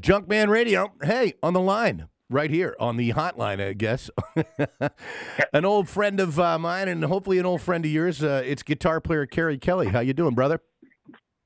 [0.00, 0.92] Junkman Radio.
[1.02, 2.08] Hey, on the line.
[2.30, 4.08] Right here on the hotline, I guess.
[5.52, 8.22] an old friend of uh, mine, and hopefully an old friend of yours.
[8.22, 9.90] Uh, it's guitar player Keri Kelli.
[9.90, 10.62] How you doing, brother?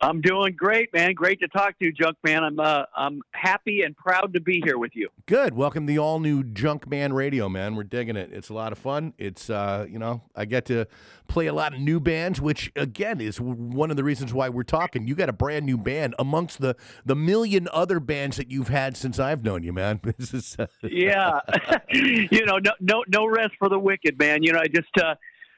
[0.01, 1.15] I'm doing great, man.
[1.15, 2.43] Great to talk to you, Junkman.
[2.43, 5.09] I'm uh, I'm happy and proud to be here with you.
[5.25, 5.55] Good.
[5.55, 7.77] Welcome to the all new Junkman Radio, man.
[7.77, 8.31] We're digging it.
[8.31, 9.15] It's a lot of fun.
[9.17, 10.87] It's uh, you know, I get to
[11.29, 14.65] play a lot of new bands, which again is one of the reasons why we're
[14.65, 15.09] talking.
[15.09, 16.77] You got a brand new band amongst the
[17.07, 20.01] the million other bands that you've had since I've known you, man.
[20.19, 21.41] This is uh, yeah,
[21.91, 24.43] you know, no no no rest for the wicked, man.
[24.43, 24.97] You know, I just.
[24.99, 25.15] Uh,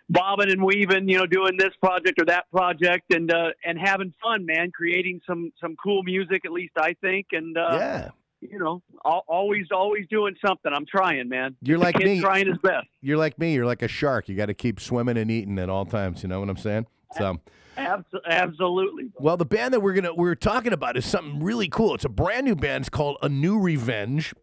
[0.08, 4.12] bobbing and weaving, you know, doing this project or that project, and uh, and having
[4.22, 6.44] fun, man, creating some some cool music.
[6.44, 8.10] At least I think, and uh, yeah.
[8.40, 10.72] You know, always, always doing something.
[10.72, 11.56] I'm trying, man.
[11.60, 12.20] You're the like me.
[12.20, 12.86] Trying his best.
[13.00, 13.52] You're like me.
[13.52, 14.28] You're like a shark.
[14.28, 16.22] You got to keep swimming and eating at all times.
[16.22, 16.86] You know what I'm saying?
[17.16, 17.40] So.
[17.76, 19.10] Absolutely.
[19.18, 21.94] Well, the band that we're gonna we're talking about is something really cool.
[21.94, 22.82] It's a brand new band.
[22.82, 24.34] It's called A New Revenge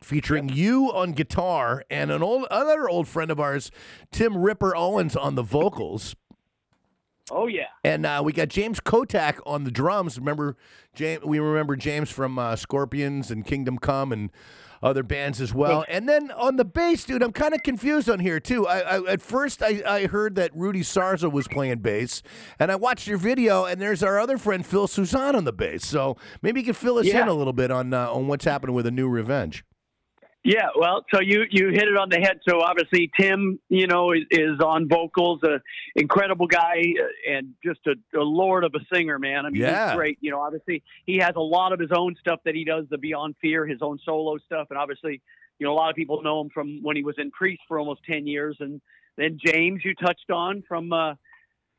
[0.00, 3.70] featuring you on guitar and an old another old friend of ours,
[4.10, 6.14] Tim Ripper Owens on the vocals.
[7.30, 10.18] Oh yeah, and uh, we got James Kotak on the drums.
[10.18, 10.56] Remember,
[10.94, 11.24] James?
[11.24, 14.30] We remember James from uh, Scorpions and Kingdom Come and
[14.82, 15.84] other bands as well.
[15.88, 18.66] And then on the bass, dude, I'm kind of confused on here too.
[18.66, 22.22] I, I at first I, I heard that Rudy Sarzo was playing bass,
[22.58, 25.86] and I watched your video, and there's our other friend Phil Soussan on the bass.
[25.86, 27.22] So maybe you could fill us yeah.
[27.22, 29.64] in a little bit on uh, on what's happening with a new Revenge.
[30.42, 32.40] Yeah, well, so you you hit it on the head.
[32.48, 35.60] So obviously Tim, you know, is, is on vocals, a
[35.94, 39.44] incredible guy, uh, and just a, a, lord of a singer, man.
[39.44, 39.88] I mean, yeah.
[39.88, 40.18] he's great.
[40.22, 42.96] You know, obviously he has a lot of his own stuff that he does, the
[42.96, 45.20] Beyond Fear, his own solo stuff, and obviously,
[45.58, 47.78] you know, a lot of people know him from when he was in Priest for
[47.78, 48.80] almost ten years, and
[49.18, 50.92] then James, you touched on from.
[50.92, 51.14] uh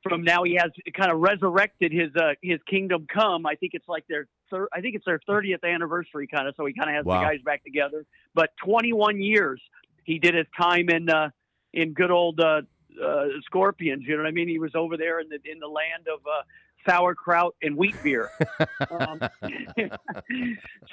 [0.03, 3.45] from now he has kind of resurrected his uh, his kingdom come.
[3.45, 6.55] I think it's like their thir- I think it's their 30th anniversary kind of.
[6.55, 7.19] So he kind of has wow.
[7.19, 8.05] the guys back together.
[8.33, 9.61] But 21 years
[10.03, 11.29] he did his time in uh,
[11.73, 12.61] in good old uh,
[13.03, 14.03] uh, Scorpions.
[14.05, 14.47] You know what I mean?
[14.47, 16.41] He was over there in the in the land of uh,
[16.87, 18.29] sauerkraut and wheat beer.
[18.91, 19.21] um,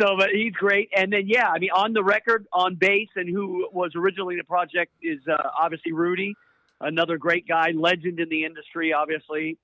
[0.01, 0.91] so, but he's great.
[0.97, 4.45] And then yeah, I mean on the record on bass and who was originally the
[4.45, 6.35] project is uh, obviously Rudy
[6.81, 9.59] another great guy, legend in the industry, obviously.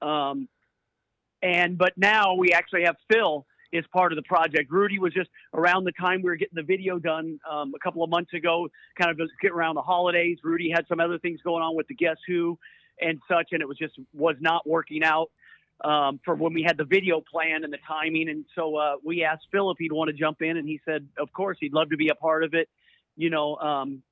[0.00, 0.48] Um,
[1.42, 4.70] and but now we actually have Phil is part of the project.
[4.70, 8.02] Rudy was just around the time we were getting the video done um, a couple
[8.02, 10.38] of months ago, kind of getting around the holidays.
[10.42, 12.58] Rudy had some other things going on with the Guess Who
[13.00, 15.30] and such, and it was just was not working out
[15.82, 18.28] um, for when we had the video plan and the timing.
[18.28, 21.06] And so uh, we asked Phil if he'd want to jump in, and he said,
[21.18, 22.68] of course, he'd love to be a part of it.
[23.16, 24.02] You know, um,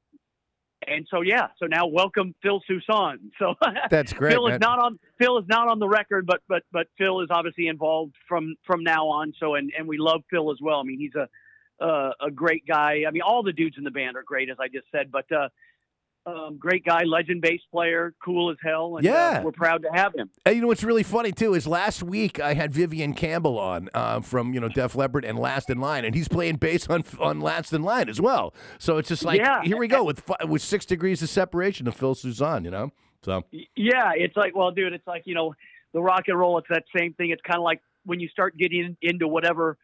[0.87, 3.31] and so yeah, so now welcome Phil Soussan.
[3.39, 3.55] So
[3.91, 4.33] that's great.
[4.33, 4.55] Phil man.
[4.55, 7.67] is not on Phil is not on the record, but but but Phil is obviously
[7.67, 9.33] involved from from now on.
[9.41, 10.79] So and and we love Phil as well.
[10.79, 11.29] I mean, he's a
[11.85, 13.05] uh, a great guy.
[13.07, 15.11] I mean, all the dudes in the band are great, as I just said.
[15.11, 15.49] But uh,
[16.29, 18.97] um, great guy, legend bass player, cool as hell.
[18.97, 20.31] And, yeah, uh, we're proud to have him.
[20.45, 23.89] And you know what's really funny too is last week I had Vivian Campbell on
[23.95, 27.05] uh, from you know Def Leppard and Last in Line, and he's playing bass on
[27.21, 28.55] on Last in Line as well.
[28.79, 29.63] So it's just like yeah.
[29.63, 32.93] here we go with with six degrees of separation of Phil Soussan, you know.
[33.25, 33.45] So
[33.77, 35.55] yeah, it's like well, dude, it's like you know
[35.93, 36.59] the rock and roll.
[36.59, 37.31] It's that same thing.
[37.31, 39.77] It's kind of like when you start getting into whatever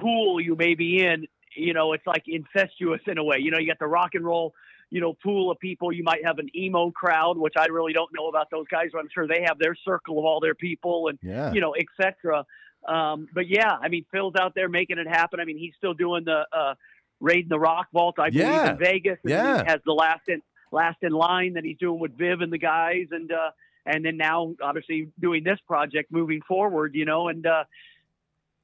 [0.00, 1.26] pool you may be in.
[1.58, 3.38] You know, it's like incestuous in a way.
[3.40, 4.52] You know, you got the rock and roll
[4.90, 5.92] you know, pool of people.
[5.92, 9.00] You might have an emo crowd, which I really don't know about those guys, but
[9.00, 11.52] I'm sure they have their circle of all their people and, yeah.
[11.52, 12.44] you know, et cetera.
[12.86, 15.40] Um, but yeah, I mean, Phil's out there making it happen.
[15.40, 16.74] I mean, he's still doing the, uh,
[17.18, 18.70] raiding the rock vault, I believe yeah.
[18.70, 19.18] in Vegas.
[19.24, 19.64] And yeah.
[19.64, 22.58] He has the last in, last in line that he's doing with Viv and the
[22.58, 23.06] guys.
[23.10, 23.50] And, uh,
[23.86, 27.64] and then now obviously doing this project moving forward, you know, and, uh,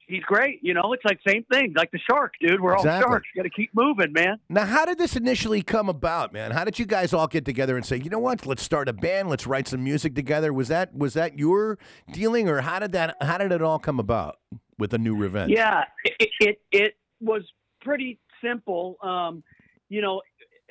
[0.06, 0.60] he's great.
[0.62, 2.60] You know, it's like same thing, like the shark, dude.
[2.60, 3.04] We're exactly.
[3.04, 3.28] all sharks.
[3.34, 4.38] Got to keep moving, man.
[4.48, 6.50] Now, how did this initially come about, man?
[6.50, 8.92] How did you guys all get together and say, you know what, let's start a
[8.92, 10.52] band, let's write some music together?
[10.52, 11.78] Was that was that your
[12.12, 14.38] dealing, or how did that how did it all come about
[14.78, 15.52] with a new revenge?
[15.52, 17.42] Yeah, it it, it was
[17.80, 18.96] pretty simple.
[19.02, 19.42] Um,
[19.88, 20.22] you know,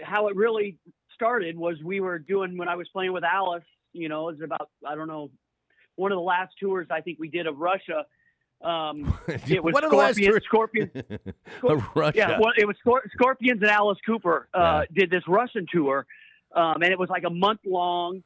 [0.02, 0.78] how it really
[1.14, 3.64] started was we were doing when I was playing with Alice.
[3.94, 5.32] You know, it was about I don't know
[5.96, 8.06] one of the last tours I think we did of Russia
[8.64, 10.92] um, it was What are the Scorpion,
[11.62, 12.18] Scorpion, Russia.
[12.18, 15.00] yeah, well, it was Scor- Scorpions and Alice Cooper uh, Yeah.
[15.02, 16.06] did this Russian tour,
[16.56, 18.24] um, and it was like a month long.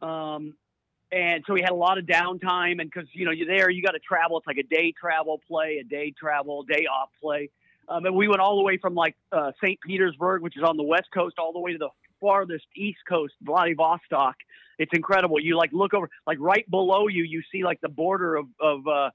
[0.00, 0.54] Um,
[1.10, 3.82] and so we had a lot of downtime, and because you know you're there, you
[3.82, 4.38] got to travel.
[4.38, 7.50] It's like a day travel play, a day travel, day off play.
[7.88, 9.78] Um, and we went all the way from like uh, St.
[9.86, 11.90] Petersburg, which is on the west coast, all the way to the
[12.20, 14.36] farthest east coast, Vladivostok.
[14.78, 15.38] It's incredible.
[15.40, 18.86] You like look over, like right below you, you see like the border of of
[18.86, 19.10] uh,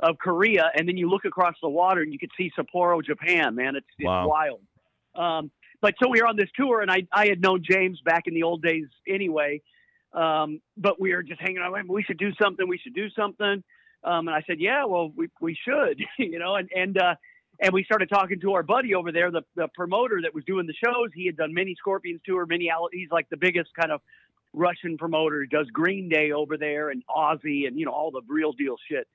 [0.00, 3.54] of Korea, and then you look across the water and you could see Sapporo, Japan.
[3.54, 4.28] Man, it's it's Wow.
[4.28, 4.60] wild.
[5.14, 5.50] Um,
[5.80, 8.34] but so we were on this tour, and I I had known James back in
[8.34, 9.60] the old days anyway.
[10.12, 11.72] Um, but we were just hanging out.
[11.86, 12.66] We should do something.
[12.66, 13.62] We should do something.
[14.04, 16.54] Um, and I said, yeah, well, we we should, you know.
[16.54, 17.14] And and uh,
[17.60, 20.66] and we started talking to our buddy over there, the the promoter that was doing
[20.66, 21.10] the shows.
[21.14, 22.70] He had done many Scorpions tour, many.
[22.92, 24.00] He's like the biggest kind of
[24.52, 25.42] Russian promoter.
[25.42, 28.76] He does Green Day over there and Ozzy and you know all the real deal
[28.90, 29.06] shit.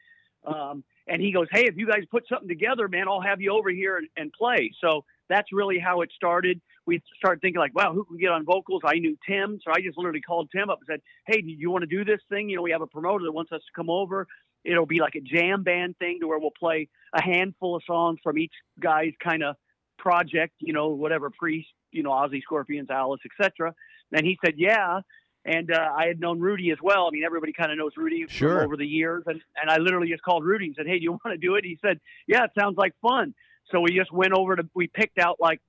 [0.46, 3.54] Um, and he goes, hey, if you guys put something together, man, I'll have you
[3.54, 4.72] over here and, and play.
[4.82, 6.62] So that's really how it started.
[6.86, 8.82] We started thinking like, wow, who can get on vocals?
[8.86, 11.72] I knew Tim, so I just literally called Tim up and said, hey, do you
[11.72, 12.50] want to do this thing?
[12.50, 14.28] You know, we have a promoter that wants us to come over.
[14.64, 18.20] It'll be like a jam band thing to where we'll play a handful of songs
[18.24, 19.56] from each guy's kind of
[19.98, 23.74] project, you know, whatever Priest, you know, Ozzy, Scorpions, Alice, etc.
[24.12, 25.02] And he said, yeah.
[25.46, 27.06] And uh, I had known Rudy as well.
[27.08, 28.64] I mean, everybody kind of knows Rudy Sure.
[28.64, 29.24] over the years.
[29.28, 31.56] And, and I literally just called Rudy and said, hey, do you want to do
[31.56, 31.66] it?
[31.66, 33.34] He said, yeah, it sounds like fun.
[33.72, 35.60] So we just went over to, we picked out like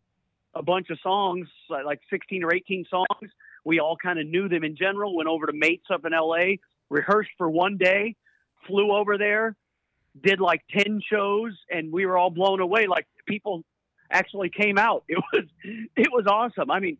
[0.55, 3.33] a bunch of songs, like like 16 or 18 songs.
[3.65, 6.57] We all kind of knew them in general, went over to Mates up in LA,
[6.91, 8.15] rehearsed for one day,
[8.67, 9.57] flew over there,
[10.23, 12.87] did like 10 shows, and we were all blown away.
[12.87, 13.65] Like people
[14.11, 15.05] actually came out.
[15.09, 15.45] It was,
[15.97, 16.71] it was awesome.
[16.71, 16.99] I mean,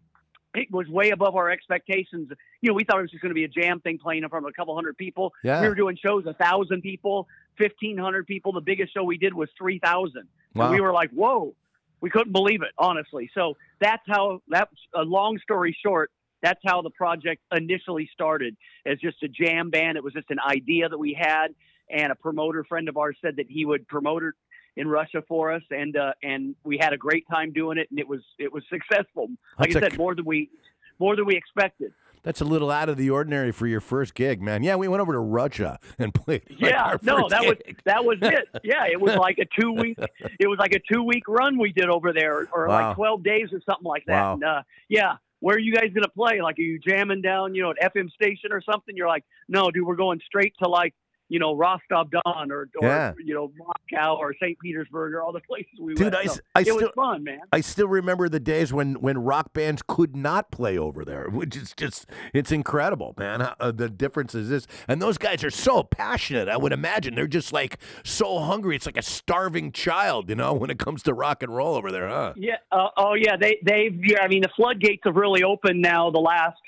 [0.55, 2.31] it was way above our expectations.
[2.61, 4.29] You know, we thought it was just going to be a jam thing playing in
[4.29, 5.33] front of a couple hundred people.
[5.43, 5.61] Yeah.
[5.61, 7.27] We were doing shows, a thousand people,
[7.59, 8.53] 1500 people.
[8.53, 10.29] The biggest show we did was 3000.
[10.55, 10.67] Wow.
[10.67, 11.55] And we were like, whoa,
[12.01, 13.31] we couldn't believe it, honestly.
[13.35, 16.11] So that's how, that's a long story short,
[16.43, 18.57] that's how the project initially started
[18.87, 19.97] as just a jam band.
[19.97, 21.49] It was just an idea that we had,
[21.91, 24.35] and a promoter friend of ours said that he would promote it
[24.77, 27.99] in Russia for us, and uh, and we had a great time doing it, and
[27.99, 29.29] it was it was successful.
[29.59, 30.51] Like That's I a- said, more than we
[30.99, 31.93] more than we expected.
[32.23, 34.63] That's a little out of the ordinary for your first gig, man.
[34.63, 36.41] Yeah, we went over to Russia and played.
[36.49, 38.49] Yeah, no, that was that was it.
[38.65, 39.99] Yeah, it was like a two week.
[40.41, 42.89] It was like a two week run we did over there, or Wow.
[42.89, 44.23] like twelve days or something like that.
[44.23, 44.33] Wow.
[44.35, 46.41] And, uh, yeah, where are you guys gonna play?
[46.41, 48.97] Like, are you jamming down, you know, at FM station or something?
[48.97, 50.95] You're like, no, dude, we're going straight to like,
[51.31, 53.13] you know, Rostov Don or, or Yeah.
[53.19, 54.59] you know, Moscow or St.
[54.59, 56.17] Petersburg or all the places we Dude, went.
[56.17, 57.41] I So I it was fun, man.
[57.51, 61.57] I still remember the days when when rock bands could not play over there, which
[61.57, 63.41] is just it's incredible, man.
[63.41, 66.49] how- Uh, the difference is this, and those guys are so passionate.
[66.49, 68.77] I would imagine they're just like so hungry.
[68.77, 71.91] It's like a starving child, you know, when it comes to rock and roll over
[71.91, 72.35] there, huh?
[72.37, 72.57] Yeah.
[72.71, 73.37] Uh, oh, yeah.
[73.41, 73.99] They they've.
[74.05, 76.11] Yeah, I mean, the floodgates have really opened now.
[76.11, 76.59] The last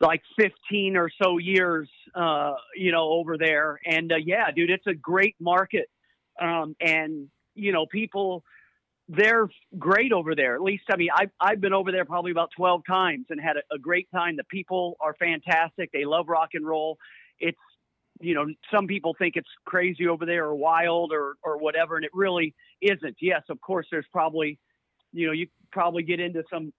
[0.00, 3.80] like 15 or so years, uh, you know, over there.
[3.84, 5.88] And uh, yeah, dude, it's a great market.
[6.40, 8.44] Um, and you know, people
[9.08, 10.54] they're great over there.
[10.54, 13.56] At least, I mean, I've I've been over there probably about 12 times and had
[13.56, 14.36] a, a great time.
[14.36, 15.90] The people are fantastic.
[15.92, 16.98] They love rock and roll.
[17.38, 17.58] It's
[18.20, 22.04] you know, some people think it's crazy over there or wild or or whatever, and
[22.04, 23.16] it really isn't.
[23.20, 24.58] Yes, of course, there's probably,
[25.12, 26.72] you know, you probably get into some,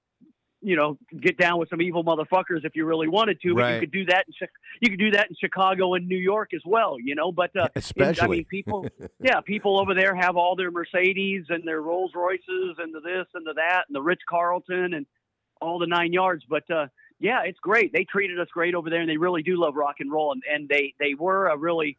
[0.64, 3.56] you know, get down with some evil motherfuckers if you really wanted to.
[3.56, 3.74] But Right.
[3.76, 4.26] you could do that.
[4.28, 4.48] In,
[4.82, 6.98] you could do that in Chicago and New York as well.
[7.00, 8.38] You know, but uh, in- I Especially.
[8.38, 8.86] mean, people,
[9.20, 13.26] yeah, people over there have all their Mercedes and their Rolls Royces and the this
[13.34, 15.06] and the that and the Ritz Carlton and
[15.62, 16.44] all the nine yards.
[16.50, 16.88] But uh,
[17.20, 17.92] yeah, it's great.
[17.94, 20.32] They treated us great over there, and they really do love rock and roll.
[20.32, 21.98] And, and they they were a really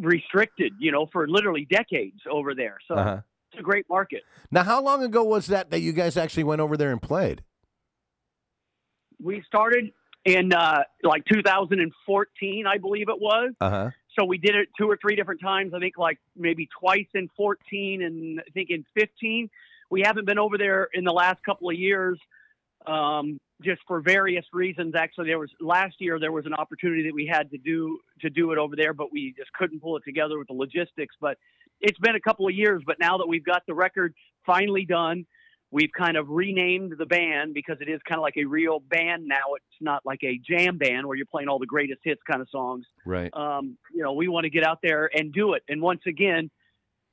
[0.00, 2.78] restricted, you know, for literally decades over there.
[2.88, 3.20] So Uh-huh.
[3.58, 4.22] A great market.
[4.50, 7.42] Now, how long ago was that that you guys actually went over there and played?
[9.22, 9.92] We started
[10.24, 13.52] in uh, like 2014, I believe it was.
[13.60, 13.90] Uh huh.
[14.18, 15.72] so we did it two or three different times.
[15.74, 19.48] I think like maybe twice in 14 and I think in 15.
[19.88, 22.18] We haven't been over there in the last couple of years,
[22.86, 24.94] um, just for various reasons.
[24.96, 28.28] Actually, there was last year there was an opportunity that we had to do to
[28.28, 31.14] do it over there, but we just couldn't pull it together with the logistics.
[31.20, 31.38] But
[31.80, 32.82] it's been a couple of years.
[32.86, 34.14] But now that we've got the record
[34.44, 35.26] finally done,
[35.70, 39.26] we've kind of renamed the band because it is kind of like a real band
[39.26, 39.54] now.
[39.56, 42.48] It's not like a jam band where you're playing all the greatest hits kind of
[42.50, 43.30] songs Right.
[43.34, 45.62] um, you know, we want to get out there and do it.
[45.68, 46.50] And once again,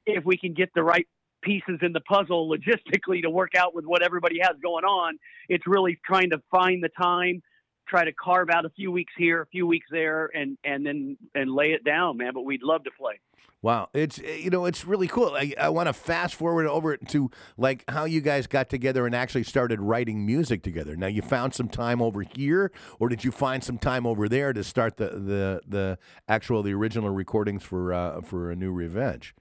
[0.06, 1.08] if we can get the right
[1.42, 5.18] pieces in the puzzle logistically to work out with what everybody has going on,
[5.50, 7.42] it's really trying to find the time,
[7.88, 11.18] try to carve out a few weeks here, a few weeks there, and and then
[11.36, 12.34] and lay it down, man.
[12.34, 13.20] But we'd love to play.
[13.64, 15.36] Wow, it's eh, you know it's really cool.
[15.36, 19.16] I, I want to fast forward over to like how you guys got together and
[19.16, 20.98] actually started writing music together.
[20.98, 24.52] Now you found some time over here, or did you find some time over there
[24.52, 25.98] to start the the the
[26.28, 29.34] actual the original recordings for uh, for a new Revenge?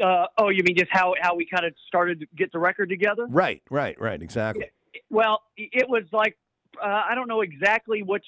[0.00, 2.88] Uh, oh, you mean just how how we kind of started to get the record
[2.88, 3.26] together?
[3.28, 4.66] Right, right, right, exactly.
[5.10, 6.36] Well, it was like
[6.82, 8.24] uh, I don't know exactly which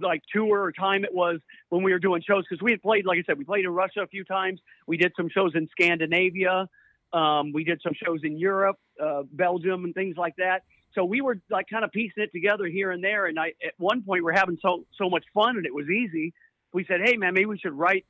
[0.00, 3.04] like tour or time it was when we were doing shows because we had played,
[3.06, 4.60] like I said, we played in Russia a few times.
[4.86, 6.68] We did some shows in Scandinavia.
[7.12, 10.62] Um, we did some shows in Europe, uh, Belgium, and things like that.
[10.94, 13.26] So we were like kind of piecing it together here and there.
[13.26, 16.32] And I, at one point, we're having so so much fun, and it was easy.
[16.72, 18.06] We said, "Hey, man, maybe we should write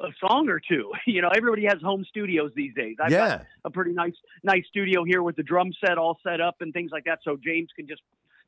[0.00, 0.92] a song or two.
[1.06, 2.96] You know, everybody has home studios these days.
[3.00, 3.28] I've Yeah.
[3.28, 6.72] got a pretty nice nice studio here with the drum set all set up and
[6.72, 7.20] things like that.
[7.22, 8.02] So James can just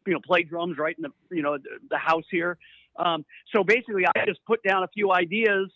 [0.07, 1.59] you know play drums right in the you know
[1.91, 2.59] the, house here.
[2.97, 5.71] Um, so basically, I just put down a few ideas,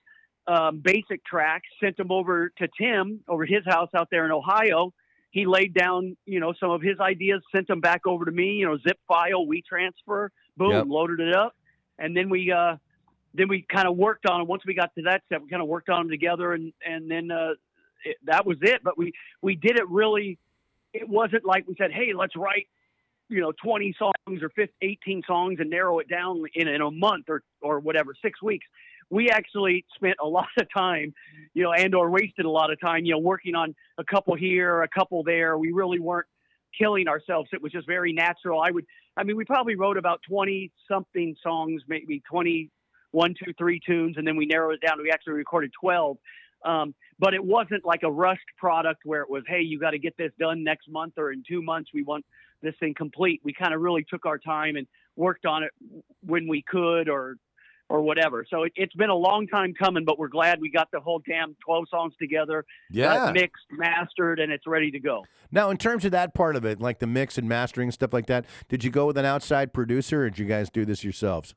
[0.47, 4.93] um, basic tracks, sent them over to Tim over his house out there in Ohio.
[5.31, 8.53] He laid down you know some of his ideas, sent them back over to me.
[8.55, 10.87] You know, zip file, we transfer, boom, Yep.
[10.89, 11.55] loaded it up,
[11.99, 12.53] and then we.
[12.53, 12.77] Uh,
[13.35, 14.47] then we kind of worked on it.
[14.47, 17.11] Once we got to that step, we kind of worked on them together, and and
[17.11, 17.53] then uh,
[18.05, 18.83] it, that was it.
[18.83, 20.39] But we we did it really.
[20.93, 22.67] It wasn't like we said, "Hey, let's write,
[23.31, 26.91] you know, 20 songs or 15, 18 songs and narrow it down in in a
[26.91, 28.67] month or or whatever, six weeks."
[29.09, 31.15] We actually spent a lot of time,
[31.55, 34.35] you know, and or wasted a lot of time, you know, working on a couple
[34.35, 35.57] here, a couple there.
[35.57, 36.27] We really weren't
[36.79, 37.49] killing ourselves.
[37.53, 38.61] It was just very natural.
[38.61, 38.85] I would,
[39.17, 42.71] I mean, we probably wrote about 20 something songs, maybe 20
[43.13, 45.03] one, two, three tunes, and then we narrowed it down.
[45.03, 46.17] We actually recorded 12.
[46.65, 49.99] Um, but it wasn't like a rushed product where it was, hey, you got to
[49.99, 51.91] get this done next month or in two months.
[51.93, 52.25] We want
[52.63, 53.41] this thing complete.
[53.45, 54.87] We kind of really took our time and
[55.17, 55.71] worked on it
[56.25, 57.37] when we could or
[57.89, 58.47] or whatever.
[58.49, 61.21] So it, it's been a long time coming, but we're glad we got the whole
[61.29, 63.33] damn 12 songs together, Yeah.
[63.35, 65.25] mixed, mastered, and it's ready to go.
[65.51, 68.27] Now, in terms of that part of it, like the mix and mastering stuff like
[68.27, 71.53] that, did you go with an outside producer, or did you guys do this yourselves?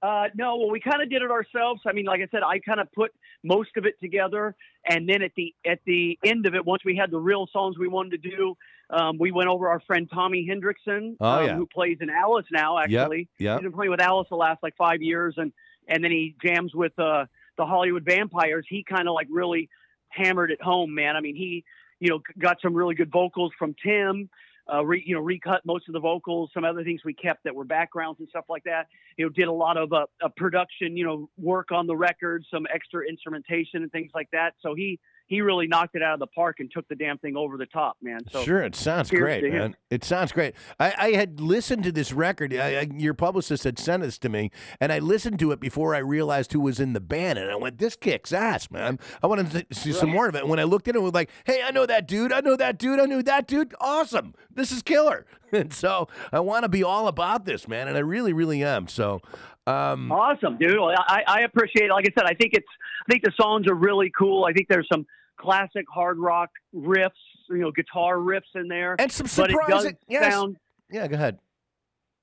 [0.00, 1.80] Uh, no, well, we kind of did it ourselves.
[1.86, 3.10] I mean, like I said, I kind of put
[3.42, 4.54] most of it together,
[4.88, 7.76] and then at the at the end of it, once we had the real songs
[7.78, 8.56] we wanted to do,
[8.90, 11.56] um, we went over our friend Tommy Henriksen, Oh, um, yeah.
[11.56, 12.78] who plays in Alice now.
[12.78, 13.58] Actually, Yep.
[13.58, 15.52] he's been playing with Alice the last like five years, and
[15.88, 17.26] and then he jams with uh,
[17.56, 18.66] the Hollywood Vampires.
[18.68, 19.68] He kind of like really
[20.10, 21.16] hammered it home, man.
[21.16, 21.64] I mean, he
[21.98, 24.30] you know got some really good vocals from Tim.
[24.72, 26.50] Uh, re, you know, recut most of the vocals.
[26.52, 28.88] Some other things we kept that were backgrounds and stuff like that.
[29.16, 30.96] You know, did a lot of uh, uh, production.
[30.96, 34.54] You know, work on the record, some extra instrumentation and things like that.
[34.60, 34.98] So he
[35.28, 37.66] he really knocked it out of the park and took the damn thing over the
[37.66, 38.20] top, man.
[38.30, 39.76] So sure, it sounds great, man.
[39.90, 40.54] It sounds great.
[40.80, 42.54] I, I had listened to this record.
[42.54, 45.94] I, I, your publicist had sent this to me, and I listened to it before
[45.94, 49.26] I realized who was in the band, and I went, "This kicks ass, man." I
[49.26, 50.40] wanted to see some more of it.
[50.40, 52.32] And when I looked at it, it was like, "Hey, I know that dude.
[52.32, 52.98] I know that dude.
[52.98, 53.74] I knew that dude.
[53.80, 54.34] Awesome.
[54.50, 58.00] This is killer." And so I want to be all about this, man, and I
[58.00, 58.86] really, really am.
[58.86, 59.20] So.
[59.66, 60.78] Um, Awesome, dude.
[60.78, 61.92] Well, I, I appreciate it.
[61.92, 62.66] Like I said, I think it's
[63.06, 64.44] I think the songs are really cool.
[64.44, 65.06] I think there's some
[65.38, 67.10] classic hard rock riffs,
[67.50, 68.96] you know, guitar riffs in there.
[68.98, 69.96] and some but it does surprising.
[70.08, 70.32] Yes.
[70.32, 70.56] sound
[70.90, 71.38] yeah, go ahead.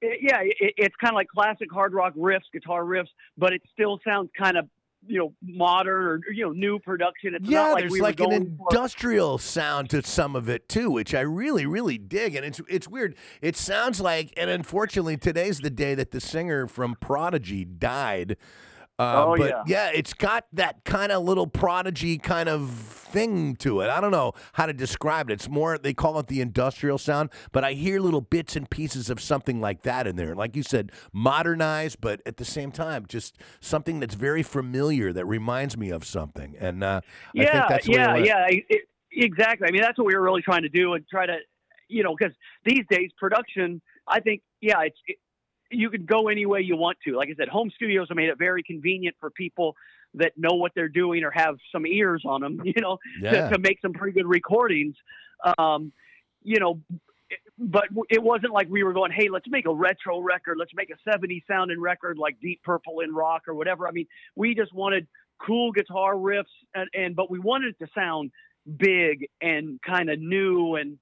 [0.01, 3.61] it, yeah, it, it's kind of like classic hard rock riffs, guitar riffs, but it
[3.73, 4.67] still sounds kind of
[5.07, 7.35] you know modern or you know new production.
[7.35, 10.49] It's yeah, not like there's we like an going for- industrial sound to some of
[10.49, 12.35] it too, which I really, really dig.
[12.35, 13.15] And it's it's weird.
[13.41, 18.37] It sounds like, and unfortunately, today's the day that the singer from Prodigy died.
[18.97, 19.91] Uh, Oh, but yeah.
[19.93, 23.89] it's got that kind of little prodigy kind of thing to it.
[23.89, 25.33] I don't know how to describe it.
[25.33, 29.09] It's more they call it the industrial sound, but I hear little bits and pieces
[29.09, 30.35] of something like that in there.
[30.35, 35.25] Like you said, modernized, but at the same time, just something that's very familiar that
[35.25, 36.55] reminds me of something.
[36.59, 38.45] And uh, I yeah, think that's I yeah, yeah.
[38.47, 39.67] It, exactly.
[39.67, 41.37] I mean, that's what we were really trying to do and try to,
[41.87, 42.33] you know, because
[42.63, 45.17] these days production, I think, yeah, it's it,
[45.75, 47.15] you can go any way you want to.
[47.15, 49.75] Like I said, home studios have made it very convenient for people
[50.15, 53.49] that know what they're doing or have some ears on them, you know, Yeah.
[53.49, 54.95] to, to make some pretty good recordings.
[55.57, 55.91] Um,
[56.43, 56.79] you know,
[57.57, 60.91] but it wasn't like we were going, hey, let's make a retro record, let's make
[60.91, 63.87] a 70s sounding record like Deep Purple in rock or whatever.
[63.87, 65.07] I mean, we just wanted
[65.45, 68.31] cool guitar riffs, and, and but we wanted it to sound
[68.77, 70.97] big and kind of new and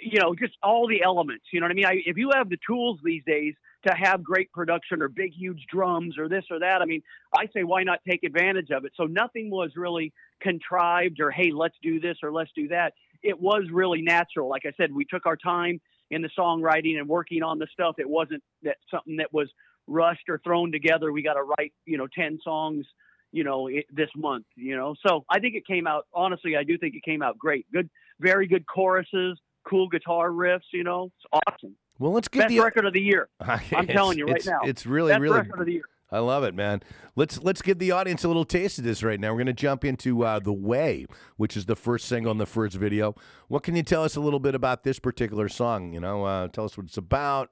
[0.00, 1.46] you know just all the elements.
[1.52, 1.86] You know what I mean?
[1.86, 3.54] I, if you have the tools these days
[3.86, 7.02] to have great production or big huge drums or this or that, I mean,
[7.34, 8.92] I say why not take advantage of it?
[8.96, 12.94] So nothing was really contrived or hey, let's do this or let's do that.
[13.22, 14.48] It was really natural.
[14.48, 17.96] Like I said, we took our time in the songwriting and working on the stuff.
[17.98, 19.48] It wasn't that something that was
[19.86, 21.12] rushed or thrown together.
[21.12, 22.86] We got to write, you know, 10 songs,
[23.32, 24.94] you know, it, this month, you know.
[25.06, 27.66] So I think it came out, honestly, I do think it came out great.
[27.72, 27.88] Good,
[28.20, 29.38] very good choruses,
[29.68, 31.10] cool guitar riffs, you know.
[31.18, 31.76] It's awesome.
[31.98, 32.60] Well, let's give Best the.
[32.60, 33.28] record of the year.
[33.40, 34.60] I'm telling you right it's, now.
[34.64, 35.38] It's really, Best really.
[35.38, 35.84] record of the year.
[36.10, 36.82] I love it, man.
[37.16, 39.32] Let's let's give the audience a little taste of this right now.
[39.32, 42.46] We're going to jump into uh, the way, which is the first single in the
[42.46, 43.16] first video.
[43.48, 45.92] What can you tell us a little bit about this particular song?
[45.92, 47.50] You know, uh, tell us what it's about.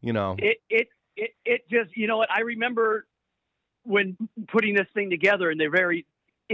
[0.00, 3.06] You know, It, it it it just you know what I remember
[3.84, 4.16] when
[4.48, 6.04] putting this thing together in the very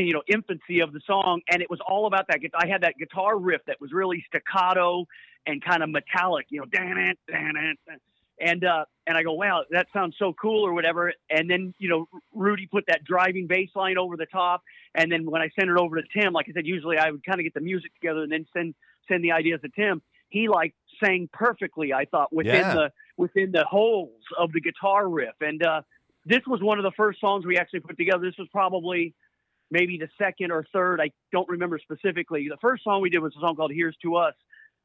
[0.07, 2.41] you know infancy of the song, and it was all about that.
[2.55, 5.07] I had that guitar riff that was really staccato
[5.47, 8.01] and kind of metallic, you know, dan it, dan it,
[8.41, 11.13] and uh, and I go, wow, that sounds so cool or whatever.
[11.31, 14.63] And then you know, Rudy put that driving bass line over the top,
[14.95, 17.25] and then when I sent it over to Tim, like I said, usually I would
[17.25, 18.75] kind of get the music together and then send
[19.09, 20.03] send the ideas to Tim.
[20.29, 22.75] He like sang perfectly, I thought, within Yeah.
[22.75, 25.35] the within the holes of the guitar riff.
[25.41, 25.83] And uh,
[26.27, 28.21] this was one of the first songs we actually put together.
[28.23, 29.15] This was probably
[29.71, 31.01] maybe the second or third.
[31.01, 32.49] I don't remember specifically.
[32.49, 34.35] The first song we did was a song called "Here's to Us,"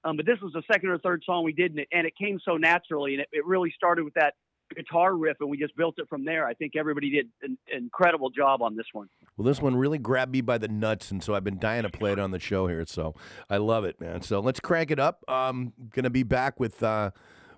[0.03, 2.13] um, but this was the second or third song we did, and it, and it
[2.15, 4.33] came so naturally, and it, it really started with that
[4.75, 6.47] guitar riff, and we just built it from there.
[6.47, 9.07] I think everybody did an incredible job on this one.
[9.37, 11.89] Well, this one really grabbed me by the nuts, and so I've been dying to
[11.89, 12.83] play it on the show here.
[12.87, 13.15] So
[13.49, 14.21] I love it, man.
[14.21, 15.23] So let's crank it up.
[15.27, 17.11] Um, gonna be back with uh,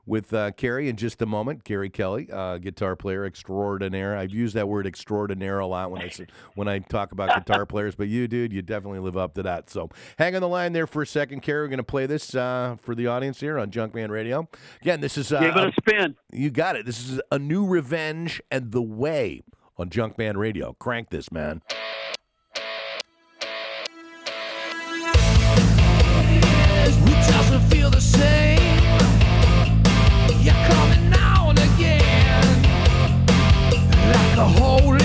[0.05, 1.63] with uh, Keri in just a moment.
[1.63, 4.15] Keri Kelli, uh, guitar player extraordinaire.
[4.15, 6.21] I've used that word extraordinaire a lot when I s-
[6.55, 9.69] when I talk about guitar players, but you, dude, you definitely live up to that.
[9.69, 11.61] So hang on the line there for a second, Keri.
[11.65, 14.47] We're gonna play this uh, for the audience here on Junkman Radio.
[14.81, 16.15] Again, this is uh, Give it a spin.
[16.31, 16.85] you got it.
[16.85, 19.41] This is a new revenge and the way
[19.77, 20.73] on Junkman Radio.
[20.79, 21.61] Crank this, man.
[26.87, 28.34] It doesn't feel the same.
[34.37, 35.04] A holy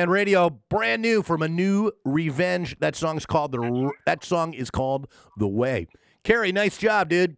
[0.00, 2.76] Junkman Radio, brand new from a new Revenge.
[2.80, 3.90] That song's called the.
[4.06, 5.08] That song is called
[5.38, 5.86] The Way.
[6.24, 7.36] Keri, nice job, dude.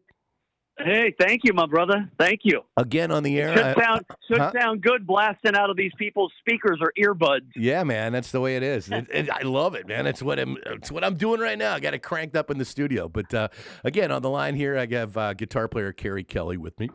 [0.79, 2.11] Hey, thank you, my brother.
[2.19, 2.63] Thank you.
[2.77, 3.55] Again on the air.
[3.55, 4.53] Should I- sound should huh?
[4.59, 7.43] sound good blasting out of these people's speakers or earbuds.
[7.55, 8.89] Yeah, man, that's the way it is.
[8.91, 10.07] It- it- I love it, man.
[10.07, 10.57] It's what I'm.
[10.67, 11.75] It's what I'm doing right now.
[11.75, 13.09] I got it cranked up in the studio.
[13.09, 13.49] But uh,
[13.85, 16.89] again, on the line here, I have uh, guitar player Keri Kelli with me.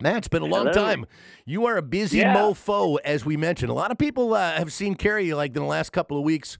[0.00, 0.72] Matt, it's been a long Hello.
[0.74, 1.06] time.
[1.46, 2.34] You are a busy Yeah.
[2.34, 3.70] mofo, as we mentioned.
[3.70, 6.58] A lot of people uh, have seen Keri like in the last couple of weeks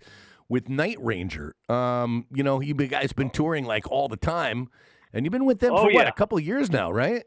[0.48, 1.54] with Night Ranger.
[1.68, 4.68] Um, you know, you guys been touring like all the time,
[5.12, 7.24] and you've been with them Oh, for what a couple of years now, right?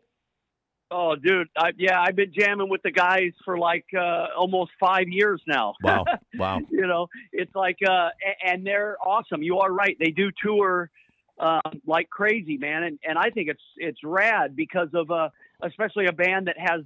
[0.91, 5.08] Oh, dude, I, yeah, I've been jamming with the guys for like uh, almost five
[5.08, 5.76] years now.
[5.84, 6.60] Wow, wow.
[6.72, 8.10] you know, it's like, uh,
[8.43, 9.43] and they're awesome.
[9.43, 10.89] You are right; they do tour
[11.39, 12.84] um, like crazy, man.
[12.84, 15.30] And and I think it's it's rad because of uh,
[15.63, 16.82] especially a band that has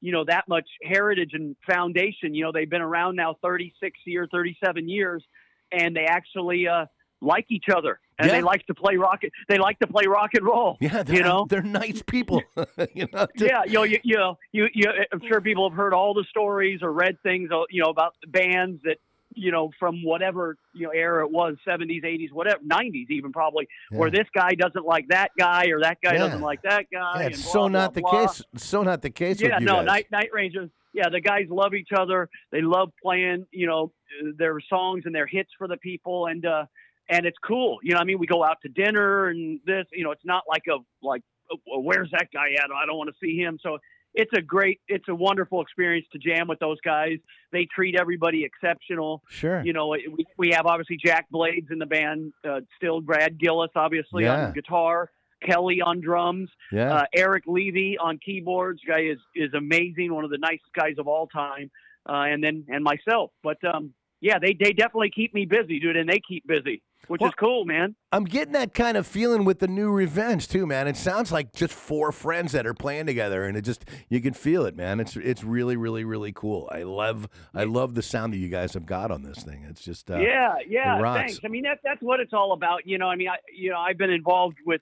[0.00, 2.34] you know that much heritage and foundation.
[2.34, 5.24] You know, they've been around now thirty six years, thirty seven years,
[5.72, 6.86] and they actually uh,
[7.20, 8.36] like each other and Yeah.
[8.36, 9.22] they like to play rock.
[9.48, 10.76] They like to play rock and roll.
[10.80, 11.46] Yeah, they're, you know.
[11.48, 12.42] they're nice people.
[12.94, 15.76] you know, to- yeah, you know, you, you know, you, you, I'm sure people have
[15.76, 18.98] heard all the stories or read things, uh, you know, about the bands that,
[19.34, 23.68] you know, from whatever you know era it was, 70s, 80s, whatever, 90s even probably,
[23.90, 26.18] where this guy doesn't like that guy or that guy Yeah.
[26.26, 27.22] doesn't like that guy.
[27.22, 28.26] Yeah, it's blah, so blah, not the blah.
[28.26, 28.42] case.
[28.56, 29.86] So not the case Yeah, with you no, guys.
[29.86, 30.70] Night Night Rangers.
[30.94, 32.28] Yeah, the guys love each other.
[32.50, 33.92] They love playing, you know,
[34.36, 36.64] their songs and their hits for the people, and uh,
[37.10, 37.78] and it's cool.
[37.82, 39.84] You know, I mean, we go out to dinner and this.
[39.92, 42.70] You know, it's not like a like, oh, where's that guy at?
[42.74, 43.58] I don't want to see him.
[43.62, 43.78] So
[44.14, 47.18] it's a great, it's a wonderful experience to jam with those guys.
[47.52, 49.22] They treat everybody exceptional.
[49.28, 49.62] Sure.
[49.64, 53.70] You know, we, we have obviously Jack Blades in the band, uh, still Brad Gillis
[53.76, 54.46] obviously Yeah.
[54.46, 55.10] on guitar,
[55.44, 56.50] Kelly on drums.
[56.72, 56.92] yeah.
[56.94, 61.06] Uh, Eric Levy on keyboards, guy is is amazing, one of the nicest guys of
[61.06, 61.70] all time.
[62.08, 63.92] Uh, and then and myself, but um,
[64.22, 67.34] yeah, they they definitely keep me busy, dude, and they keep busy, which Well- is
[67.36, 67.94] cool, man.
[68.12, 70.88] I'm getting that kind of feeling with the new Revenge too, man.
[70.88, 74.34] It sounds like just four friends that are playing together, and it just you can
[74.34, 74.98] feel it, man.
[75.00, 76.68] It's it's really really really cool.
[76.72, 79.64] I love I love the sound that you guys have got on this thing.
[79.68, 81.38] It's just uh, yeah, yeah, thanks.
[81.44, 83.08] I mean that that's what it's all about, you know.
[83.08, 84.80] I mean, I you know I've been involved with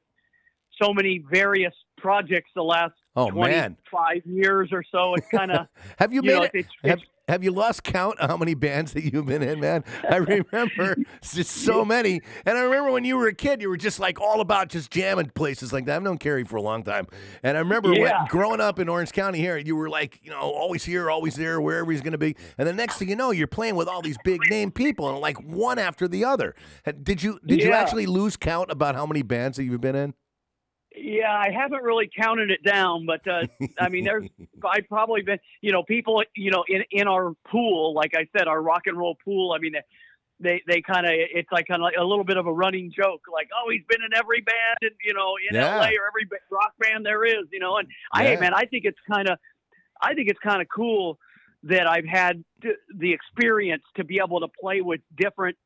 [0.83, 3.79] so many various projects the last Oh, man.
[3.90, 5.14] five years or so.
[5.14, 5.66] It's kind of
[5.98, 6.50] Have you, you made know, it?
[6.55, 9.61] it's- have, it's- have you lost count of how many bands that you've been in,
[9.61, 9.85] man?
[10.09, 12.21] I remember just so many.
[12.45, 14.91] And I remember when you were a kid, you were just like all about just
[14.91, 15.97] jamming places like that.
[15.97, 17.07] I've known Keri for a long time.
[17.43, 20.39] And I remember when, growing up in Orange County here, you were like, you know,
[20.39, 22.37] always here, always there, wherever he's going to be.
[22.59, 25.19] And the next thing you know, you're playing with all these big name people and
[25.19, 26.55] like one after the other.
[27.03, 30.15] Did you did you actually lose count about how many bands that you've been in?
[30.96, 33.46] Yeah, I haven't really counted it down, but uh,
[33.78, 34.28] I mean, there's
[34.64, 38.48] I've probably been, you know, people, you know, in in our pool, like I said,
[38.48, 39.52] our rock and roll pool.
[39.52, 39.74] I mean,
[40.40, 42.90] they they kind of it's like kind of like a little bit of a running
[42.94, 45.76] joke, like, oh, he's been in every band, and you know, in Yeah.
[45.76, 47.76] LA or every rock band there is, you know.
[47.76, 49.38] And I, hey, man, I think it's kind of,
[50.00, 51.18] I think it's kind of cool
[51.64, 52.42] that I've had
[52.94, 55.56] the experience to be able to play with different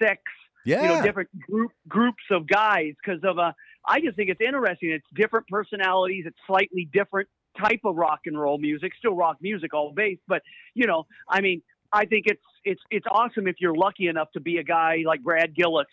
[0.00, 0.32] sects
[0.64, 0.82] Yeah.
[0.82, 3.52] you know different group groups of guys because of uh
[3.86, 4.90] I just think it's interesting.
[4.90, 6.24] It's different personalities.
[6.26, 7.28] It's slightly different
[7.60, 10.22] type of rock and roll music, still rock music, all based.
[10.28, 10.42] But
[10.74, 14.40] you know, I mean, I think it's it's it's awesome if you're lucky enough to
[14.40, 15.86] be a guy like Brad Gillis,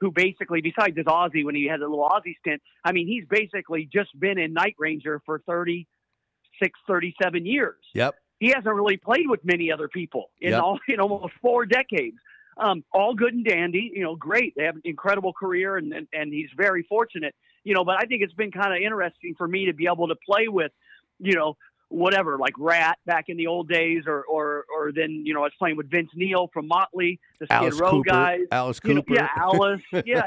[0.00, 3.24] who basically, besides his Ozzy when he had a little Ozzy stint, I mean, he's
[3.28, 8.14] basically just been in Night Ranger for 36, 37 years Yep.
[8.40, 10.62] he hasn't really played with many other people in Yep.
[10.62, 12.16] all in almost four decades.
[12.56, 14.54] Um, all good and dandy, you know, great.
[14.56, 17.34] They have an incredible career, and and, and he's very fortunate,
[17.64, 17.84] you know.
[17.84, 20.48] But I think it's been kind of interesting for me to be able to play
[20.48, 20.70] with,
[21.18, 21.56] you know,
[21.88, 25.44] whatever like Ratt back in the old days, or or or then you know I
[25.44, 28.10] was playing with Vince Neil from Motley, the Skid Alice Row Cooper.
[28.10, 29.14] guys, Alice you know, Cooper.
[29.14, 30.22] yeah, Alice, yeah,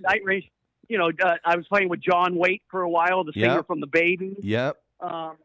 [0.00, 0.44] Night Range.
[0.88, 3.66] You know, uh, I was playing with John Waite for a while, the singer Yep.
[3.68, 4.34] from the Baby.
[4.42, 4.76] Yep.
[5.00, 5.36] Um,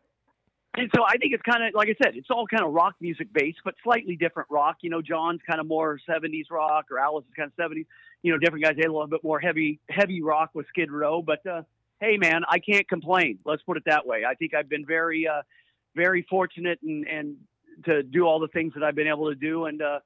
[0.77, 2.95] and so I think it's kind of like I said, it's all kind of rock
[2.99, 4.77] music based, but slightly different rock.
[4.81, 7.85] You know, John's kind of more '70s rock, or Alice is kind of '70s.
[8.23, 11.21] You know, different guys they a little bit more heavy, heavy rock with Skid Row.
[11.21, 11.61] But uh,
[11.99, 13.39] hey, man, I can't complain.
[13.45, 14.23] Let's put it that way.
[14.27, 15.41] I think I've been very, uh,
[15.95, 17.35] very fortunate and and
[17.85, 19.99] to do all the things that I've been able to do, and uh,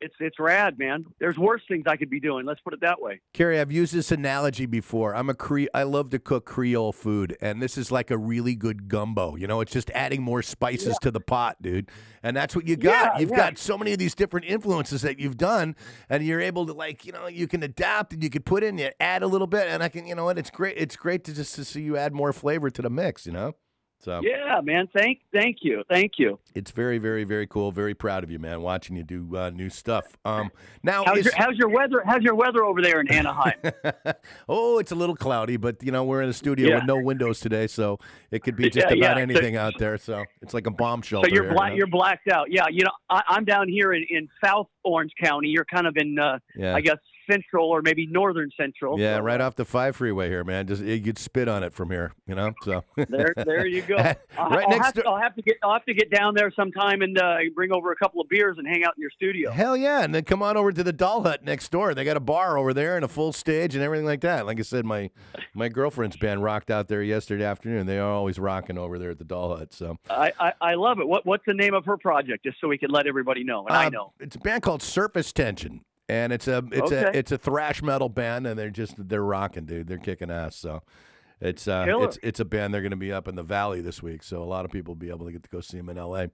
[0.00, 1.04] it's it's rad, man.
[1.18, 2.46] There's worse things I could be doing.
[2.46, 3.20] Let's put it that way.
[3.32, 5.14] Keri, I've used this analogy before.
[5.14, 8.54] I'm a Cre- I love to cook Creole food, and this is like a really
[8.54, 9.36] good gumbo.
[9.36, 11.90] You know, it's just adding more spices to the pot, dude.
[12.22, 13.14] And that's what you got.
[13.14, 13.36] Yeah, you've yeah.
[13.36, 15.76] got so many of these different influences that you've done,
[16.08, 18.78] and you're able to like, you know, you can adapt and you can put in,
[18.78, 20.38] you add a little bit, and I can, you know what?
[20.38, 20.76] It's great.
[20.76, 23.26] It's great to just to see you add more flavor to the mix.
[23.26, 23.54] You know.
[23.98, 24.88] So Yeah, man.
[24.96, 26.38] Thank, thank you, thank you.
[26.54, 27.72] it's very, very, very cool.
[27.72, 28.60] Very proud of you, man.
[28.62, 30.04] Watching you do uh, new stuff.
[30.24, 30.50] Um,
[30.82, 32.02] now, How's is- your, how's your weather?
[32.06, 33.54] How's your weather over there in Anaheim?
[34.48, 36.74] oh, it's a little cloudy, but you know we're in a studio Yeah.
[36.76, 37.98] with no windows today, so
[38.30, 39.22] it could be just Yeah, about yeah.
[39.22, 39.98] anything out there.
[39.98, 41.28] So it's like a bomb shelter.
[41.28, 41.76] so you're here, black, you know?
[41.78, 42.50] you're blacked out.
[42.50, 45.48] Yeah, you know, I, I'm down here in, in South Orange County.
[45.48, 46.38] You're kind of in, uh.
[46.62, 46.96] I guess,
[47.30, 48.98] central or maybe northern central.
[48.98, 50.66] Yeah, right off the five freeway here, man.
[50.66, 52.52] Just you could spit on it from here, you know.
[52.62, 53.96] So There, there you go.
[54.38, 56.50] Right I'll, next have to, I'll have to get, I'll have to get down there
[56.54, 59.50] sometime and uh, bring over a couple of beers and hang out in your studio.
[59.50, 61.94] Hell yeah, and then come on over to the Doll Hut next door.
[61.94, 64.46] They got a bar over there and a full stage and everything like that.
[64.46, 65.10] Like I said, my
[65.54, 67.86] my girlfriend's band rocked out there yesterday afternoon.
[67.86, 69.72] They are always rocking over there at the Doll Hut.
[69.72, 71.08] So I, I, I love it.
[71.08, 72.44] What, what's the name of her project?
[72.44, 74.12] Just so we can let everybody know, and I Uh, know.
[74.20, 78.08] it's a band called Surface Tension, and it's a it's a it's a thrash metal
[78.08, 79.88] band, and they're just they're rocking, dude.
[79.88, 80.56] They're kicking ass.
[80.56, 80.82] So.
[81.38, 82.06] It's uh, Killer.
[82.06, 82.72] it's it's a band.
[82.72, 84.92] They're going to be up in the valley this week, so a lot of people
[84.92, 86.30] will be able to get to go see them in L.A.,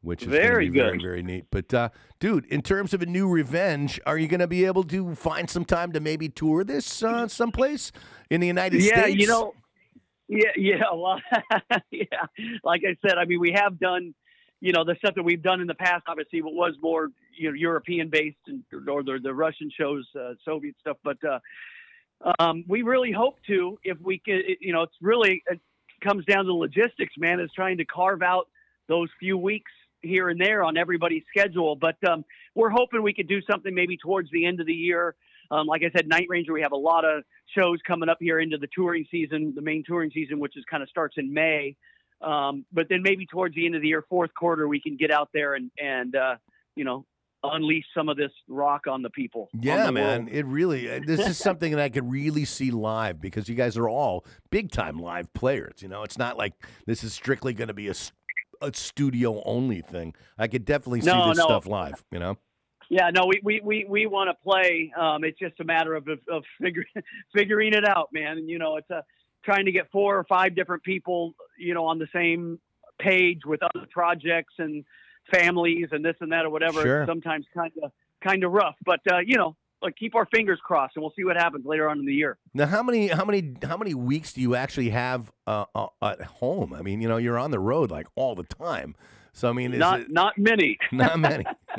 [0.00, 1.02] which is Very be very good.
[1.02, 1.44] very neat.
[1.50, 4.84] But uh, dude, in terms of a new Revenge, are you going to be able
[4.84, 7.92] to find some time to maybe tour this uh, someplace
[8.30, 9.20] in the United yeah, States?
[9.20, 9.52] you know,
[10.28, 11.20] yeah, yeah, well,
[11.90, 12.04] yeah.
[12.64, 14.14] Like I said, I mean, we have done,
[14.60, 16.04] you know, the stuff that we've done in the past.
[16.06, 20.34] Obviously, what was more, you know, European based and or the, the Russian shows, uh,
[20.44, 20.98] Soviet stuff.
[21.02, 21.38] But uh,
[22.38, 25.60] um, we really hope to, if we could, you know, it's really it
[26.02, 27.40] comes down to logistics, man.
[27.40, 28.48] Is trying to carve out
[28.88, 29.70] those few weeks
[30.02, 31.76] here and there on everybody's schedule.
[31.76, 35.14] But um, we're hoping we could do something maybe towards the end of the year.
[35.50, 37.24] Um, like I said, Night Ranger, we have a lot of
[37.56, 40.82] shows coming up here into the touring season, the main touring season, which is kind
[40.82, 41.76] of starts in May.
[42.22, 45.10] Um, but then maybe towards the end of the year, fourth quarter, we can get
[45.10, 46.36] out there and and uh,
[46.76, 47.06] you know
[47.42, 49.48] unleash some of this rock on the people.
[49.58, 50.26] Yeah, the man.
[50.26, 50.34] world.
[50.34, 53.76] It really uh, this is something that I could really see live because you guys
[53.76, 55.80] are all big time live players.
[55.80, 56.52] You know, it's not like
[56.86, 57.94] this is strictly going to be a,
[58.60, 60.14] a studio only thing.
[60.38, 61.44] I could definitely see No, this no.
[61.44, 62.04] stuff live.
[62.10, 62.36] You know.
[62.90, 64.92] Yeah, no, we we we, we want to play.
[64.98, 66.84] Um, it's just a matter of of, of figure,
[67.34, 68.36] figuring it out, man.
[68.36, 69.04] And you know, it's a
[69.44, 72.58] trying to get four or five different people, you know, on the same
[72.98, 74.84] page with other projects and
[75.32, 76.82] families and this and that or whatever.
[76.82, 77.06] Sure.
[77.06, 77.92] Sometimes kind of
[78.22, 81.24] kind of rough, but uh, you know, like keep our fingers crossed, and we'll see
[81.24, 82.36] what happens later on in the year.
[82.52, 86.20] Now, how many how many how many weeks do you actually have uh, uh, at
[86.22, 86.72] home?
[86.74, 88.94] I mean, you know, you're on the road like all the time.
[89.32, 90.76] So I mean, is not it not many.
[90.92, 91.44] not many?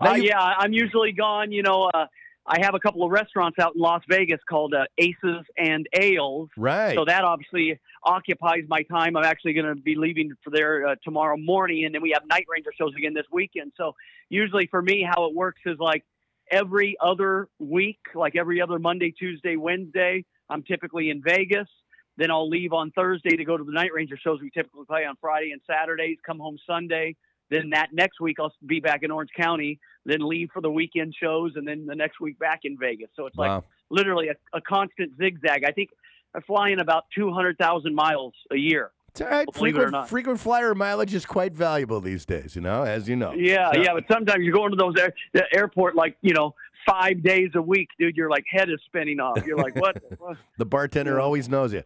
[0.00, 1.52] Now Uh, you- yeah, I'm usually gone.
[1.52, 2.06] You know, uh,
[2.50, 6.48] I have a couple of restaurants out in Las Vegas called uh, Aces and Ales.
[6.56, 6.96] Right.
[6.96, 9.16] So that obviously occupies my time.
[9.16, 12.26] I'm actually going to be leaving for there uh, tomorrow morning, and then we have
[12.26, 13.70] Night Ranger shows again this weekend.
[13.76, 13.94] So
[14.30, 16.04] usually for me, how it works is like
[16.50, 21.68] every other week, like every other Monday, Tuesday, Wednesday, I'm typically in Vegas.
[22.16, 25.04] Then I'll leave on Thursday to go to the Night Ranger shows we typically play
[25.04, 26.18] on Friday and Saturdays.
[26.26, 27.14] Come home Sunday.
[27.50, 29.78] Then that next week I'll be back in Orange County.
[30.06, 33.10] Then leave for the weekend shows, and then the next week back in Vegas.
[33.16, 35.64] So it's like literally a, a constant zigzag.
[35.64, 35.90] I think
[36.34, 38.92] I fly in about 200,000 miles a year.
[39.08, 39.46] It's all right.
[39.52, 42.54] believe it or Frequent, frequent flyer mileage is quite valuable these days.
[42.54, 43.32] You know, as you know.
[43.32, 45.12] Yeah, So- yeah, but sometimes you go into those air,
[45.52, 46.54] airport like, you know,
[46.86, 48.16] five days a week, dude.
[48.16, 49.44] Your like head is spinning off.
[49.46, 50.02] You're like, what?
[50.18, 50.36] what?
[50.58, 51.22] The bartender Yeah.
[51.22, 51.82] always knows you.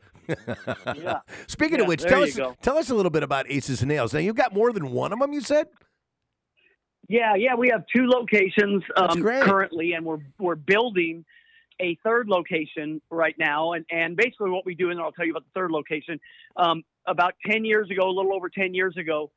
[0.97, 1.21] Yeah.
[1.47, 2.57] Speaking Yeah, of which, tell us go.
[2.63, 4.13] tell us a little bit about Aces and Ales.
[4.15, 5.33] Now you've got more than one of them.
[5.33, 5.67] You said.
[7.09, 11.25] Yeah, yeah, we have two locations um, currently, and we're we're building
[11.81, 13.73] a third location right now.
[13.75, 16.19] And and basically, what we do, and I'll tell you about the third location.
[16.57, 19.31] Um, about ten years ago, a little over ten years ago,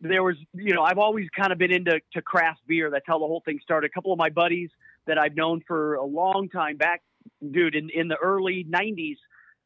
[0.00, 2.90] there was, you know, I've always kind of been into to craft beer.
[2.90, 3.90] That's how the whole thing started.
[3.90, 4.70] A couple of my buddies
[5.06, 7.02] that I've known for a long time back,
[7.50, 9.16] dude, in in the early '90s,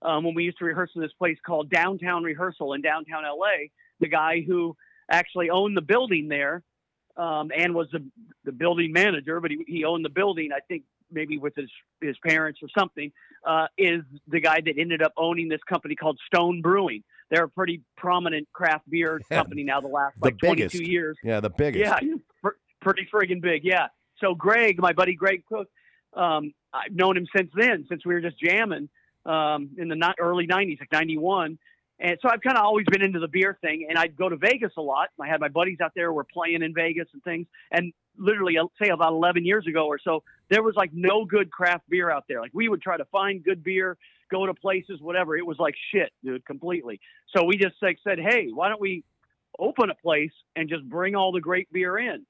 [0.03, 3.69] um, when we used to rehearse in this place called Downtown Rehearsal in downtown LA.
[4.01, 4.77] The guy who
[5.11, 6.63] actually owned the building there
[7.17, 8.05] um, and was the,
[8.45, 11.69] the building manager, but he, he owned the building, I think maybe with his,
[12.01, 13.13] his parents or something,
[13.45, 17.03] uh, is the guy that ended up owning this company called Stone Brewing.
[17.31, 21.17] They're a pretty prominent craft beer company now, the last the like 22 years.
[21.23, 22.03] Yeah, the biggest.
[22.03, 23.65] Yeah, pr- pretty friggin' big.
[23.65, 23.87] Yeah.
[24.19, 25.67] So Greg, my buddy Greg Koch,
[26.15, 28.89] um, I've known him since then, since we were just jamming
[29.25, 31.59] um, in the ni- early '90s, like '91.
[32.03, 34.37] And so I've kind of always been into the beer thing, and I'd go to
[34.37, 35.11] Vegas a lot.
[35.21, 37.47] I had my buddies out there, were playing in Vegas and things.
[37.71, 41.51] And literally, I'll say about 11 years ago or so, there was like no good
[41.51, 42.41] craft beer out there.
[42.41, 43.99] Like we would try to find good beer,
[44.31, 45.37] go to places, whatever.
[45.37, 47.01] It was like shit, dude, completely.
[47.37, 49.05] So we just like said, hey, why don't we
[49.59, 52.25] open a place and just bring all the great beer in?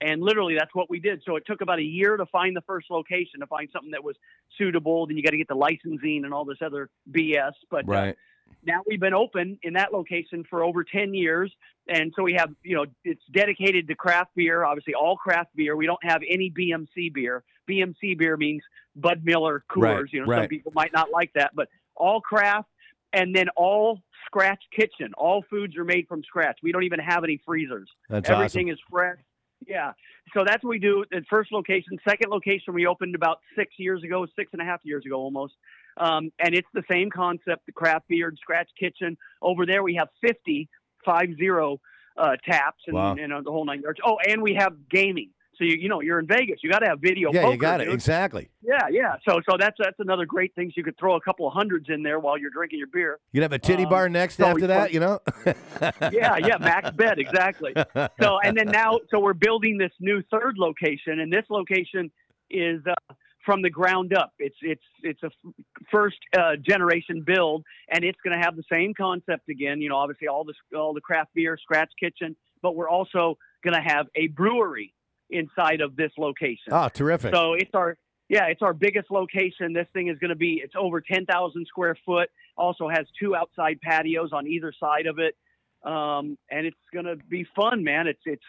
[0.00, 1.22] And literally, that's what we did.
[1.24, 4.02] So it took about a year to find the first location, to find something that
[4.02, 4.16] was
[4.58, 5.06] suitable.
[5.06, 7.52] Then you got to get the licensing and all this other BS.
[7.70, 8.16] But uh, Right.
[8.64, 11.52] Now we've been open in that location for over 10 years
[11.88, 15.76] and so we have you know it's dedicated to craft beer obviously all craft beer.
[15.76, 17.44] We don't have any bmc beer.
[17.68, 18.62] Bmc beer means
[18.96, 20.42] bud miller coors Right, you know right.
[20.42, 22.68] some people might not like that but all craft
[23.12, 25.12] and then all scratch kitchen.
[25.18, 26.58] All foods are made from scratch.
[26.62, 27.90] We don't even have any freezers.
[28.08, 29.18] That's everything is fresh
[29.68, 29.92] yeah.
[30.34, 31.98] So that's what we do at first location.
[32.08, 35.54] Second location we opened about six years ago six and a half years ago almost.
[35.96, 39.16] Um, and it's the same concept the craft beer and scratch kitchen.
[39.40, 40.68] Over there we have 50
[41.04, 41.80] five zero
[42.16, 43.16] uh, taps and, Wow.
[43.16, 44.00] and uh, the whole nine yards.
[44.04, 46.86] Oh and we have gaming so you, you know you're in vegas you got to
[46.86, 47.30] have video.
[47.32, 47.84] Yeah, poker, you got it.
[47.84, 47.94] dude.
[47.94, 48.48] Exactly.
[48.62, 51.46] yeah yeah so so that's that's another great thing so you could throw a couple
[51.46, 54.08] of hundreds in there while you're drinking your beer You'd have a titty Um, bar
[54.08, 55.20] next so after that, you know?
[56.12, 57.72] yeah, yeah, max bet exactly.
[58.20, 62.10] So and then now, so we're building this new third location, and this location
[62.50, 64.32] is uh, from the ground up.
[64.38, 65.54] It's it's it's a f-
[65.90, 69.80] first uh, generation build, and it's going to have the same concept again.
[69.80, 73.74] You know, obviously all the all the craft beer, scratch kitchen, but we're also going
[73.74, 74.92] to have a brewery
[75.32, 76.72] inside of this location.
[76.72, 77.34] oh, terrific.
[77.34, 77.96] So it's our
[78.28, 79.72] yeah, it's our biggest location.
[79.72, 82.30] This thing is going to be it's over 10,000 square foot.
[82.56, 85.36] Also has two outside patios on either side of it,
[85.84, 88.06] um, and it's going to be fun, man.
[88.06, 88.42] It's it's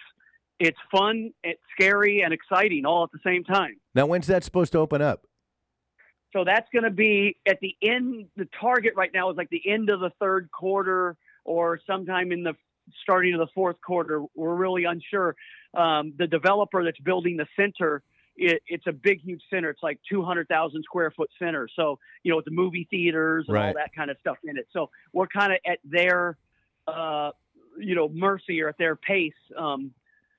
[0.59, 3.77] it's fun, it's scary, and exciting all at the same time.
[3.95, 5.25] now, when's that supposed to open up?
[6.31, 8.27] So that's going to be at the end.
[8.37, 11.15] The target right now is like the end of the third quarter
[11.45, 12.53] or sometime in the
[13.01, 14.23] starting in the fourth quarter.
[14.35, 15.35] We're really unsure.
[15.73, 18.03] Um, the developer that's building the center,
[18.35, 19.69] it, it's a big, huge center.
[19.69, 21.67] It's like 200,000 square foot center.
[21.75, 23.75] So, you know, with the movie theaters and all Right.
[23.75, 24.67] that kind of stuff in it.
[24.71, 26.37] So we're kind of at their,
[26.87, 27.31] uh,
[27.77, 29.33] you know, mercy or at their pace.
[29.57, 29.91] Um,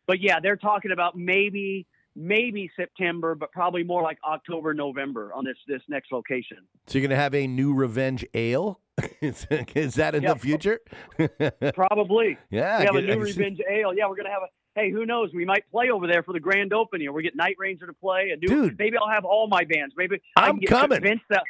[0.07, 5.45] but yeah, they're talking about maybe maybe September, but probably more like October, November on
[5.45, 6.59] this this next location.
[6.87, 8.81] So you're going to have a new Revenge Ale?
[9.21, 10.35] is, is that in Yeah.
[10.35, 10.81] the future?
[11.75, 12.39] Probably.
[12.51, 12.81] yeah.
[12.81, 13.95] we have a new Revenge Ale.
[13.95, 14.81] Yeah, we're gonna have a.
[14.81, 15.31] Hey, who knows?
[15.35, 17.13] We might play over there for the grand opening.
[17.13, 18.31] We get Night Ranger to play.
[18.33, 18.79] A new, Dude.
[18.79, 19.95] maybe I'll have all my bands.
[19.97, 21.01] Maybe I'm coming.
[21.01, 21.21] Vince.
[21.33, 21.41] To,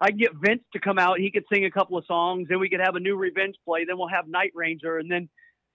[0.00, 1.18] I can get Vince to come out.
[1.18, 2.48] He could sing a couple of songs.
[2.48, 3.84] Then we could have a new Revenge play.
[3.86, 5.28] Then we'll have Night Ranger, and then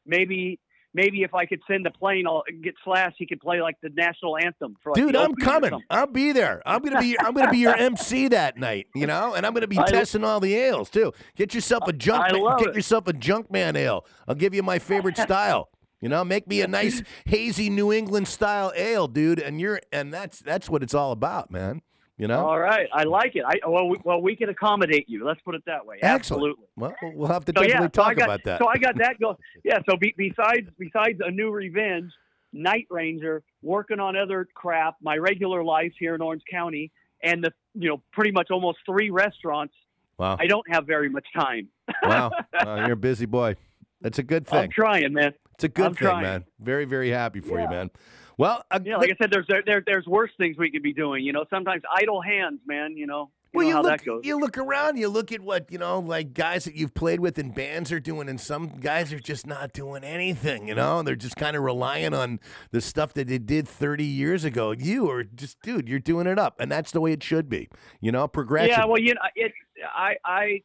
[0.05, 0.59] maybe.
[0.95, 3.13] Maybe if I could send the plane, I'll get Slash.
[3.17, 5.77] He could play like the national anthem for like Dude, I'm coming.
[5.89, 6.61] I'll be there.
[6.65, 7.19] I'm gonna be.
[7.19, 8.87] I'm gonna be your MC that night.
[8.95, 11.11] You know, and I'm gonna be I- testing all the ales too.
[11.35, 12.31] Get yourself a junk.
[12.59, 12.75] Get it.
[12.75, 14.05] yourself a Junkman ale.
[14.25, 15.67] I'll give you my favorite style.
[15.99, 19.39] You know, make me a nice hazy New England style ale, dude.
[19.39, 21.81] And you're and that's that's what it's all about, man.
[22.17, 22.45] You know.
[22.45, 23.43] All right, I like it.
[23.45, 25.25] I well, we, well, we can accommodate you.
[25.25, 25.97] Let's put it that way.
[26.01, 26.15] Excellent.
[26.21, 26.65] Absolutely.
[26.77, 28.59] Well, we'll have to So definitely yeah, so talk got, about that.
[28.59, 29.37] So I got that go.
[29.65, 29.79] Yeah.
[29.89, 32.11] So be, besides besides a new Revenge,
[32.53, 36.89] Night Ranger, working on other crap, my regular life here in Orange County,
[37.21, 39.73] and the you know pretty much almost three restaurants.
[40.17, 40.37] wow.
[40.39, 41.67] I don't have very much time.
[42.01, 42.31] wow.
[42.65, 43.57] Wow, you're a busy boy.
[43.99, 44.59] That's a good thing.
[44.59, 45.33] I'm trying, man.
[45.55, 46.23] It's a good I'm thing, trying.
[46.23, 46.45] man.
[46.59, 47.89] Very, very happy for you, man.
[48.37, 50.93] Well, uh, Yeah, like I said, there's there, there there's worse things we could be
[50.93, 51.23] doing.
[51.23, 52.97] You know, sometimes idle hands, man.
[52.97, 55.77] You know, you Well, know you look, you look around, you look at what, you
[55.77, 59.19] know, like guys that you've played with and bands are doing, and some guys are
[59.19, 61.01] just not doing anything, you know?
[61.03, 62.39] They're just kind of relying on
[62.71, 64.71] the stuff that they did 30 years ago.
[64.71, 67.69] You are just, dude, you're doing it up, and that's the way it should be,
[68.01, 68.27] you know?
[68.27, 68.71] Progression.
[68.71, 69.53] Yeah, well, you know, it.
[69.95, 70.61] I I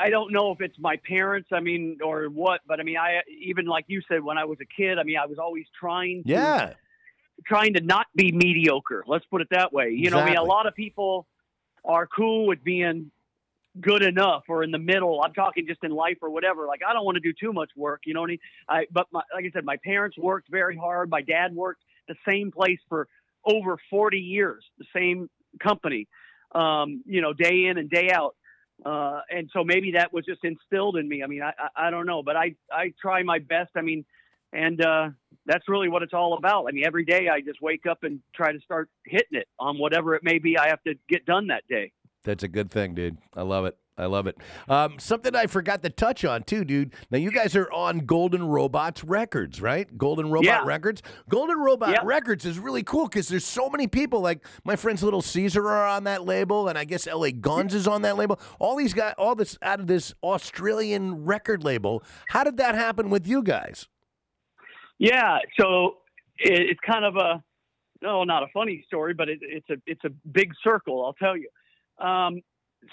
[0.00, 1.48] I don't know if it's my parents.
[1.52, 4.58] I mean, or what, but I mean, I even like you said when I was
[4.60, 4.98] a kid.
[4.98, 6.24] I mean, I was always trying.
[6.24, 6.72] To, yeah.
[7.46, 9.04] Trying to not be mediocre.
[9.06, 9.90] Let's put it that way.
[9.90, 11.28] You know, I mean, a lot of people
[11.84, 13.12] are cool with being
[13.80, 15.22] good enough or in the middle.
[15.22, 16.66] I'm talking just in life or whatever.
[16.66, 18.02] Like I don't want to do too much work.
[18.06, 18.38] You know what I mean?
[18.68, 21.10] I but my, like I said, my parents worked very hard.
[21.10, 23.08] My dad worked the same place for
[23.44, 25.30] over 40 years, the same
[25.62, 26.08] company.
[26.52, 28.34] Um, you know, day in and day out.
[28.84, 31.22] Uh, and so maybe that was just instilled in me.
[31.22, 33.70] I mean, I, I, I don't know, but I, I try my best.
[33.76, 34.04] I mean,
[34.52, 35.10] and uh,
[35.46, 36.66] that's really what it's all about.
[36.68, 39.78] I mean, every day I just wake up and try to start hitting it on
[39.78, 41.92] whatever it may be I have to get done that day.
[42.24, 43.18] That's a good thing, dude.
[43.34, 43.76] I love it.
[43.98, 44.36] I love it.
[44.68, 46.94] Um, something I forgot to touch on too, dude.
[47.10, 49.98] Now you guys are on Golden Robots Records, right?
[49.98, 50.62] Golden Robot Yeah.
[50.64, 51.02] Records.
[51.28, 52.00] Golden Robot Yeah.
[52.04, 54.20] Records is really cool because there's so many people.
[54.20, 57.32] Like my friends, Little Caesar are on that label, and I guess L.A.
[57.32, 58.38] Guns is on that label.
[58.60, 62.02] All these guys, all this out of this Australian record label.
[62.28, 63.88] How did that happen with you guys?
[64.98, 65.98] Yeah, so
[66.38, 67.42] it, it's kind of a
[68.00, 71.04] no, not a funny story, but it, it's a it's a big circle.
[71.04, 71.48] I'll tell you.
[72.04, 72.42] Um,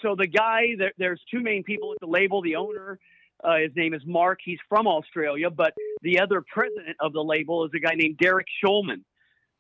[0.01, 2.41] so the guy, there, there's two main people at the label.
[2.41, 2.99] The owner,
[3.43, 4.39] uh, his name is Mark.
[4.43, 8.47] He's from Australia, but the other president of the label is a guy named Derek
[8.63, 9.03] Shulman.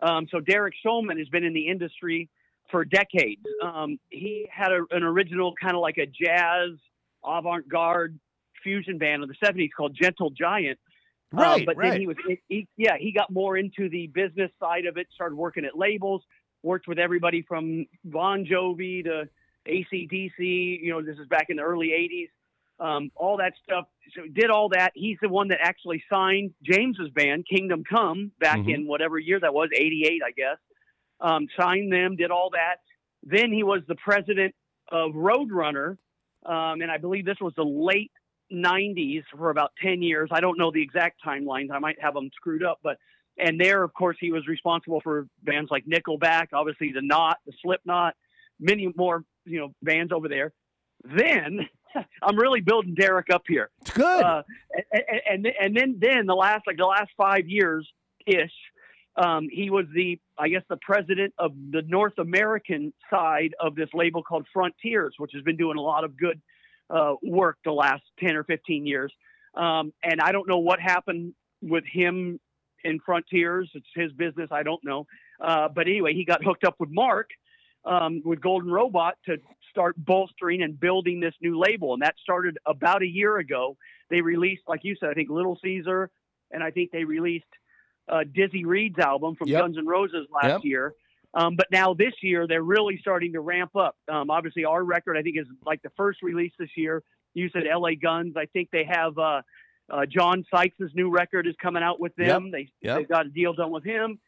[0.01, 2.29] Um, so Derek Shulman has been in the industry
[2.71, 3.41] for decades.
[3.63, 6.71] Um, he had a, an original kind of like a jazz
[7.23, 8.19] avant-garde
[8.63, 10.79] fusion band of the '70s called Gentle Giant.
[11.35, 11.91] Uh, Right, but right.
[11.91, 12.17] then he was,
[12.47, 15.07] he, yeah, he got more into the business side of it.
[15.13, 16.23] Started working at labels.
[16.63, 19.29] Worked with everybody from Bon Jovi to
[19.67, 20.79] ACDC.
[20.81, 22.29] You know, this is back in the early '80s.
[22.77, 23.85] Um, all that stuff.
[24.15, 24.91] So did all that.
[24.95, 28.73] He's the one that actually signed James's band, Kingdom Come, back Mhm.
[28.73, 30.57] in whatever year that was, '88, I guess.
[31.21, 32.81] Um, signed them, did all that.
[33.23, 34.53] Then he was the president
[34.89, 35.97] of Roadrunner,
[36.45, 38.11] um, and I believe this was the late
[38.51, 40.29] 90s for about 10 years.
[40.31, 41.71] I don't know the exact timelines.
[41.71, 42.97] I might have them screwed up, but
[43.37, 47.51] and there, of course, he was responsible for bands like Nickelback, obviously the Knot, the
[47.61, 48.15] Slipknot,
[48.59, 50.53] many more, you know, bands over there.
[51.03, 51.67] Then
[52.21, 53.69] I'm really building Derek up here.
[53.81, 54.23] It's good.
[54.23, 54.43] Uh,
[54.91, 57.87] and, and and then then the last like the last five years
[58.25, 58.51] ish,
[59.15, 63.89] um, he was the I guess the president of the North American side of this
[63.93, 66.41] label called Frontiers, which has been doing a lot of good
[66.89, 69.13] uh, work the last ten or fifteen years.
[69.55, 72.39] Um, and I don't know what happened with him
[72.83, 73.69] in Frontiers.
[73.73, 74.49] It's his business.
[74.51, 75.07] I don't know.
[75.39, 77.29] Uh, but anyway, he got hooked up with Mark
[77.85, 79.37] um, with Golden Robot to
[79.69, 81.93] start bolstering and building this new label.
[81.93, 83.77] And that started about a year ago.
[84.09, 86.09] They released, like you said, I think Little Caesar,
[86.51, 87.45] and I think they released
[88.07, 89.61] uh, Dizzy Reed's album from Yep.
[89.61, 90.61] Guns N' Roses last Yep.
[90.63, 90.93] year.
[91.33, 93.97] Um, but now this year, they're really starting to ramp up.
[94.07, 97.03] Um, obviously, our record, I think, is like the first release this year.
[97.33, 98.35] You said LA Guns.
[98.37, 99.41] I think they have uh,
[99.89, 102.51] uh, John Sykes' new record is coming out with them.
[102.51, 102.97] They, Yep.
[102.99, 104.19] They've got a deal done with him.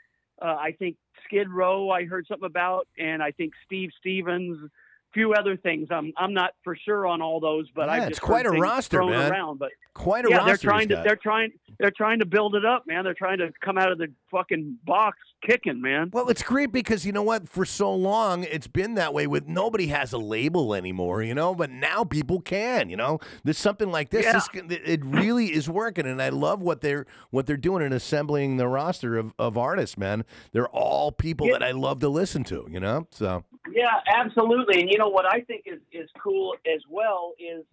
[0.41, 4.69] Uh, I think Skid Row, I heard something about, and I think Steve Stevens,
[5.17, 5.87] few other things.
[5.89, 8.97] I'm I'm not for sure on all those, but Yeah, I've it's quite a roster,
[8.97, 9.31] thrown man.
[9.31, 9.57] around.
[9.59, 10.51] But Quite a yeah, roster.
[10.51, 13.03] they're trying to they're trying they're trying to build it up, man.
[13.03, 16.09] They're trying to come out of the fucking box kicking, man.
[16.13, 17.49] Well, it's great because you know what?
[17.49, 19.25] For so long, it's been that way.
[19.25, 21.55] With nobody has a label anymore, you know.
[21.55, 23.19] But now people can, you know.
[23.43, 24.25] There's something like this.
[24.25, 24.39] Yeah.
[24.67, 28.57] this it really is working, and I love what they're what they're doing in assembling
[28.57, 29.97] the roster of, of artists.
[29.97, 31.53] Man, they're all people Yeah.
[31.53, 32.67] that I love to listen to.
[32.69, 33.43] You know, so
[33.77, 34.81] Yeah, absolutely.
[34.81, 37.63] And you know what I think is is cool as well is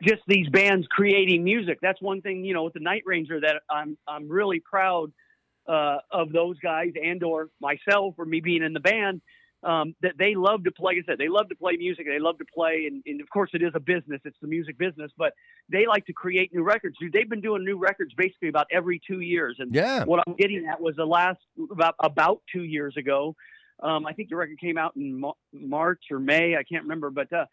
[0.00, 1.78] just these bands creating music.
[1.82, 5.10] That's one thing, you know, with the Night Ranger that I'm I'm really proud
[5.68, 9.20] uh, of those guys and or myself or me being in the band.
[9.64, 10.96] Um, that they love to play.
[10.96, 12.04] Like I said, they love to play music.
[12.06, 14.20] They love to play, and, and of course, it is a business.
[14.26, 15.32] It's the music business, but
[15.72, 16.98] they like to create new records.
[17.00, 19.56] Dude, they've been doing new records basically about every two years.
[19.58, 21.40] And yeah, what I'm getting at was the last
[21.72, 23.34] about about two years ago.
[23.84, 26.56] Um, I think the record came out in Mar- March or May.
[26.56, 27.44] I can't remember, but uh,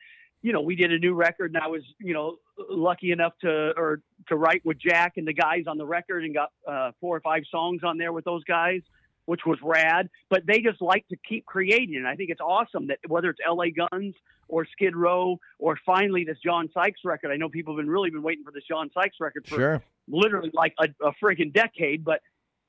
[0.41, 3.73] you know, we did a new record, and I was you know lucky enough to
[3.77, 7.15] or to write with Jack and the guys on the record, and got uh, four
[7.15, 8.81] or five songs on there with those guys,
[9.25, 10.09] which was rad.
[10.29, 13.39] But they just like to keep creating, and I think it's awesome that whether it's
[13.45, 13.71] L.A.
[13.71, 14.15] Guns
[14.47, 17.31] or Skid Row or finally this John Sykes record.
[17.31, 19.83] I know people have been really been waiting for this John Sykes record for sure.
[20.07, 22.21] literally like a, a friggin' decade, but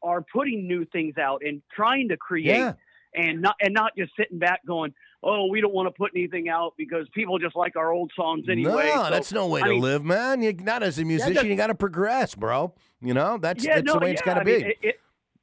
[0.03, 2.75] are putting new things out and trying to create Yeah,
[3.15, 6.49] and not and not just sitting back going, oh, we don't want to put anything
[6.49, 8.91] out because people just like our old songs anyway.
[8.95, 10.43] no, So, that's no way I to mean- live, man.
[10.43, 12.75] You not as a musician, you got to progress, bro.
[13.01, 14.59] You know, that's yeah, that's no, the way it's got to be.
[14.59, 15.01] mean, it, it,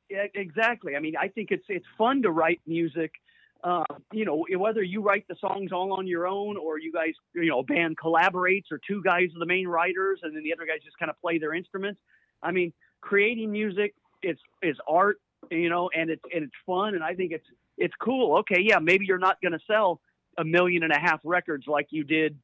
[0.10, 0.96] yeah, exactly.
[0.96, 3.12] I mean, I think it's it's fun to write music.
[3.62, 7.12] Uh, you know, whether you write the songs all on your own or you guys,
[7.36, 10.54] you know, a band collaborates or two guys are the main writers and then the
[10.54, 12.00] other guys just kind of play their instruments.
[12.42, 15.20] I mean, creating music it's is art,
[15.50, 17.46] you know, and it's and it's fun and I think it's
[17.78, 18.40] it's cool.
[18.40, 20.02] Okay, yeah, maybe you're not going to sell
[20.38, 22.38] a million and a half records like you did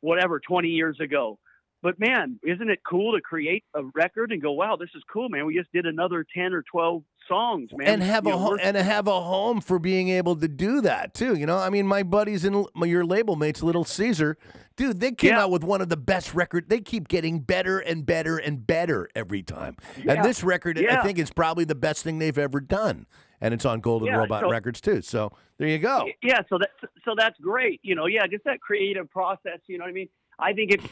[0.00, 1.38] whatever 20 years ago.
[1.82, 5.28] But man, isn't it cool to create a record and go, "Wow, this is cool,
[5.28, 5.46] man.
[5.46, 8.58] We just did another 10 or 12 songs, man." and have You a know, ho-
[8.60, 11.36] and have a home for being able to do that too.
[11.36, 14.36] You know, I mean, my buddies and your label mates, Little Caesar,
[14.76, 15.42] dude, they came Yeah.
[15.44, 16.68] out with one of the best record.
[16.68, 19.76] They keep getting better and better and better every time.
[20.02, 20.14] Yeah.
[20.14, 23.06] And this record, I think, is probably the best thing they've ever done.
[23.40, 25.00] And it's on Golden Yeah, Robot so- Records too.
[25.02, 26.08] So there you go.
[26.22, 26.70] yeah so that
[27.04, 30.08] so that's great you know yeah just that creative process you know what i mean
[30.38, 30.84] i think it's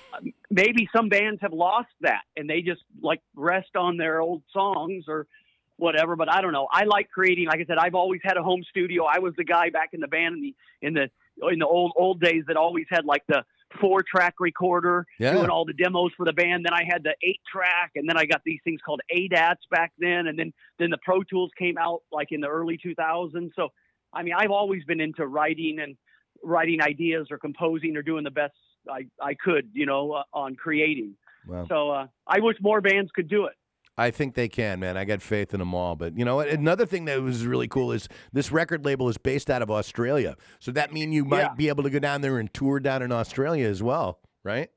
[0.50, 5.04] maybe some bands have lost that and they just like rest on their old songs
[5.06, 5.28] or
[5.76, 8.42] whatever but i don't know i like creating like i said i've always had a
[8.42, 11.58] home studio i was the guy back in the band in the in the in
[11.58, 13.42] the old old days that always had like the
[13.80, 15.32] four track recorder Yeah.
[15.34, 18.16] doing all the demos for the band then i had the eight track and then
[18.16, 21.76] i got these things called adats back then and then then the pro tools came
[21.76, 23.72] out like in the early 2000s so
[24.12, 25.94] I mean, I've always been into writing and
[26.42, 28.54] writing ideas or composing or doing the best
[28.90, 31.16] I, I could, you know, uh, on creating.
[31.46, 33.52] Well, So uh, I wish more bands could do it.
[33.98, 34.96] I think they can, man.
[34.96, 35.96] I got faith in them all.
[35.96, 36.48] But you know, what?
[36.48, 40.36] another thing that was really cool is this record label is based out of Australia.
[40.58, 41.54] So that means you might Yeah.
[41.54, 44.70] be able to go down there and tour down in Australia as well, right?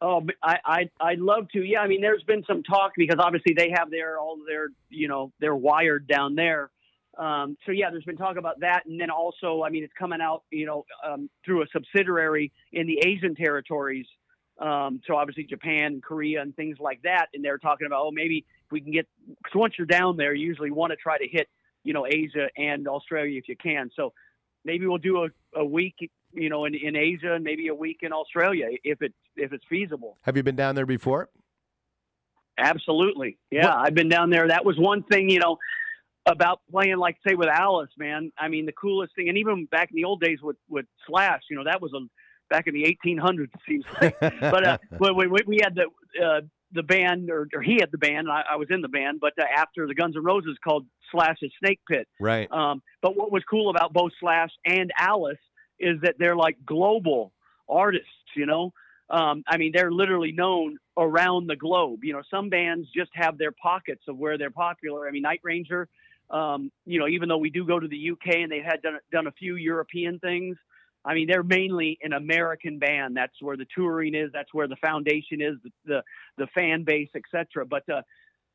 [0.00, 1.62] Oh, I, I, I'd love to.
[1.64, 5.08] Yeah, I mean, there's been some talk because obviously they have their all their, you
[5.08, 6.70] know, they're wired down there.
[7.16, 10.20] Um, so yeah, there's been talk about that, and then also, I mean, it's coming
[10.20, 14.06] out, you know, um, through a subsidiary in the Asian territories.
[14.60, 17.26] Um, so obviously Japan, Korea, and things like that.
[17.32, 18.44] And they're talking about, oh, maybe
[18.74, 21.48] we can get, because once you're down there, you usually want to try to hit,
[21.84, 23.90] you know, Asia and Australia if you can.
[23.94, 24.12] So
[24.64, 25.94] maybe we'll do a, a week,
[26.32, 29.64] you know, in, in Asia and maybe a week in Australia if it if it's
[29.68, 30.18] feasible.
[30.22, 31.30] Have you been down there before?
[32.58, 33.38] Absolutely.
[33.50, 34.48] Yeah, What- I've been down there.
[34.48, 35.58] That was one thing, you know,
[36.26, 38.32] about playing like say with Alice, man.
[38.38, 41.42] I mean, the coolest thing and even back in the old days with with Slash,
[41.50, 42.00] you know, that was a
[42.50, 44.18] back in the 1800s it seems like.
[44.40, 45.86] but uh when when we had the
[46.24, 46.40] uh
[46.74, 49.20] the band or, or he had the band and I, I was in the band,
[49.20, 52.08] but uh, after the Guns N' Roses called Slash's Snake Pit.
[52.20, 52.50] right.
[52.50, 55.38] Um, but what was cool about both Slash and Alice
[55.78, 57.32] is that they're like global
[57.68, 58.72] artists, you know?
[59.10, 62.00] Um, I mean, they're literally known around the globe.
[62.02, 65.06] You know, some bands just have their pockets of where they're popular.
[65.06, 65.88] I mean, Night Ranger,
[66.30, 68.98] um, you know, even though we do go to the UK and they had done,
[69.12, 70.56] done a few European things,
[71.04, 73.16] I mean, they're mainly an American band.
[73.16, 74.30] That's where the touring is.
[74.32, 76.02] That's where the foundation is, the, the,
[76.38, 77.66] the fan base, etc.
[77.66, 78.02] But, uh,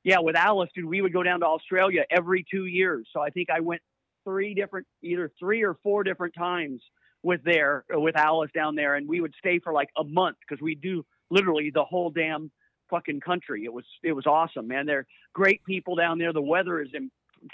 [0.03, 3.07] yeah, with Alice, dude, we would go down to Australia every two years.
[3.13, 3.81] So I think I went
[4.23, 6.81] three different, either three or four different times
[7.21, 10.61] with there with Alice down there, and we would stay for like a month because
[10.61, 12.49] we do literally the whole damn
[12.89, 13.65] fucking country.
[13.65, 14.85] It was it was awesome, man.
[14.85, 16.33] They're great people down there.
[16.33, 16.89] The weather is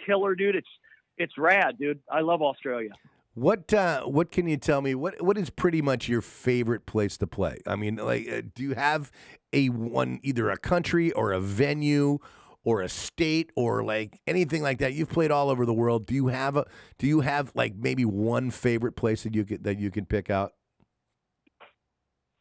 [0.05, 0.55] killer, dude.
[0.55, 0.67] It's
[1.17, 1.99] it's rad, dude.
[2.11, 2.91] I love Australia.
[3.35, 4.95] What uh, what can you tell me?
[4.95, 7.59] What what is pretty much your favorite place to play?
[7.67, 9.11] I mean, like, uh, do you have
[9.51, 12.19] a one either a country or a venue
[12.63, 14.93] or a state or like anything like that?
[14.93, 16.05] You've played all over the world.
[16.05, 16.65] Do you have a
[16.97, 20.29] do you have like maybe one favorite place that you could that you can pick
[20.29, 20.53] out?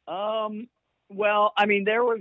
[0.06, 0.68] Um,
[1.08, 2.20] well, I mean, there was,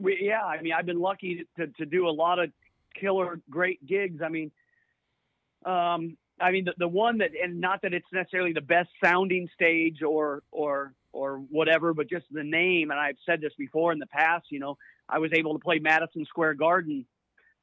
[0.00, 2.50] we, yeah, I mean, I've been lucky to, to do a lot of
[2.94, 4.20] killer, great gigs.
[4.22, 4.50] I mean,
[5.64, 9.48] um, I mean, the, the one that, and not that it's necessarily the best sounding
[9.54, 12.90] stage or, or, or whatever, but just the name.
[12.90, 14.76] And I've said this before in the past, you know,
[15.08, 17.06] I was able to play Madison Square Garden.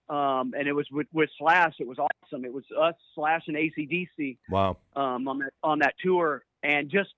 [0.10, 1.76] Um, and it was with, with Slash.
[1.80, 2.44] It was awesome.
[2.44, 4.78] It was us, Slash, and ACDC Wow.
[4.96, 7.12] um, on that on that tour, and just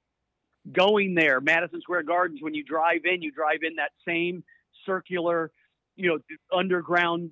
[0.72, 2.42] going there, Madison Square Gardens.
[2.42, 4.44] When you drive in, you drive in that same
[4.86, 5.50] circular,
[5.96, 6.20] you know,
[6.56, 7.32] underground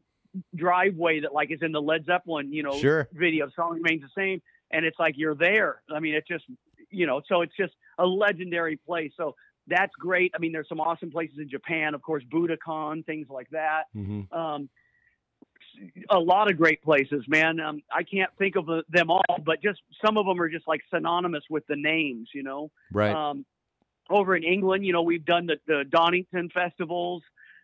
[0.56, 3.08] driveway that like is in the Led Zeppelin, you know, Sure.
[3.14, 3.50] video.
[3.56, 5.82] Song remains the same, and it's like you're there.
[5.94, 6.46] I mean, it's just
[6.90, 9.12] you know, so it's just a legendary place.
[9.16, 9.36] So
[9.68, 10.32] that's great.
[10.36, 14.22] I mean, there's some awesome places in Japan, of course, Budokan, things like that hmm
[14.32, 14.70] um,
[16.10, 17.60] a lot of great places, man.
[17.60, 20.82] Um, I can't think of them all, but just some of them are just like
[20.94, 22.72] synonymous with the names, you know.
[22.92, 23.14] Right.
[23.16, 23.46] Um,
[24.10, 27.24] over in England, you know, we've done the, the Donington festivals.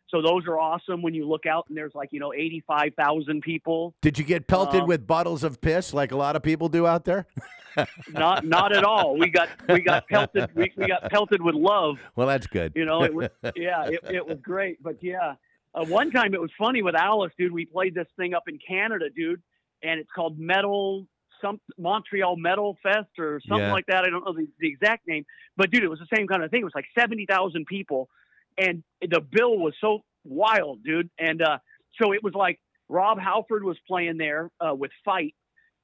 [0.09, 3.93] So those are awesome when you look out and there's like, you know, 85,000 people.
[4.01, 6.87] Did you get pelted um, with bottles of piss like a lot of people do
[6.87, 7.25] out there?
[8.11, 9.15] Not, not at all.
[9.19, 11.97] We got, we got pelted, we, we got pelted with love.
[12.15, 12.73] Well, that's good.
[12.75, 14.81] You know, it was, yeah, it, it was great.
[14.81, 15.35] But yeah,
[15.75, 17.51] uh, one time it was funny with Alice, dude.
[17.51, 19.43] We played this thing up in Canada, dude,
[19.83, 21.05] and it's called Metal
[21.39, 23.71] some Montreal Metal Fest or something Yeah.
[23.71, 24.03] like that.
[24.05, 25.23] I don't know the, the exact name,
[25.55, 26.61] but dude, it was the same kind of thing.
[26.61, 28.09] It was like seventy thousand people,
[28.57, 31.09] and the bill was so wild, dude.
[31.19, 31.59] And uh,
[32.01, 35.35] so it was like Rob Halford was playing there uh, with Fight,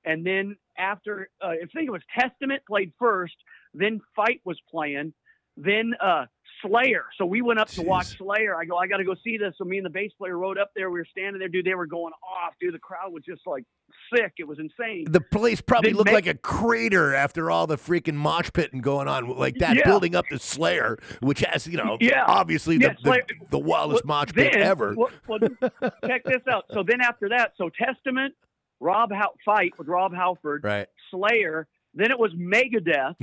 [0.05, 3.35] and then after uh, I think it was Testament played first,
[3.73, 5.13] then Fight was playing,
[5.57, 6.25] then uh,
[6.65, 7.05] Slayer.
[7.17, 8.55] So we went up to watch Slayer.
[8.55, 9.53] I go, I got to go see this.
[9.57, 10.89] So me and the bass player rode up there.
[10.89, 11.65] We were standing there, dude.
[11.65, 12.73] They were going off, dude.
[12.73, 13.63] The crowd was just like
[14.15, 14.33] sick.
[14.39, 15.05] It was insane.
[15.09, 19.07] The place probably looked ma- like a crater after all the freaking mosh pitting going
[19.07, 19.85] on, like that Yeah.
[19.85, 22.23] building up the Slayer, which has, you know, Yeah.
[22.27, 24.95] obviously Yeah, the, the, the wildest Well, mosh pit then- ever.
[24.95, 25.39] well- well,
[26.07, 26.65] check this out.
[26.73, 28.33] So then after that, so Testament,
[28.79, 30.87] Rob Hal- fight with Rob Halford, right.
[31.11, 31.67] Slayer.
[31.95, 33.15] Then it was Megadeth,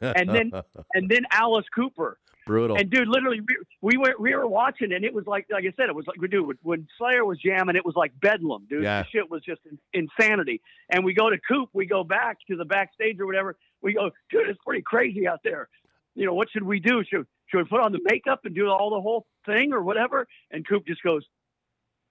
[0.00, 0.50] and then
[0.94, 2.18] and then Alice Cooper.
[2.46, 2.76] Brutal.
[2.76, 5.72] And dude, literally, we, we were we were watching, and it was like like I
[5.76, 8.84] said, it was like dude when- when Slayer was jamming, it was like bedlam, dude.
[8.84, 9.02] Yeah.
[9.02, 9.60] The shit was just
[9.92, 10.60] insanity.
[10.88, 13.56] And we go to Coop, we go back to the backstage or whatever.
[13.82, 15.68] We go, dude, it's pretty crazy out there.
[16.14, 17.02] You know, what should we do?
[17.04, 20.26] Should should we put on the makeup and do all the whole thing or whatever?
[20.50, 21.24] And Coop just goes,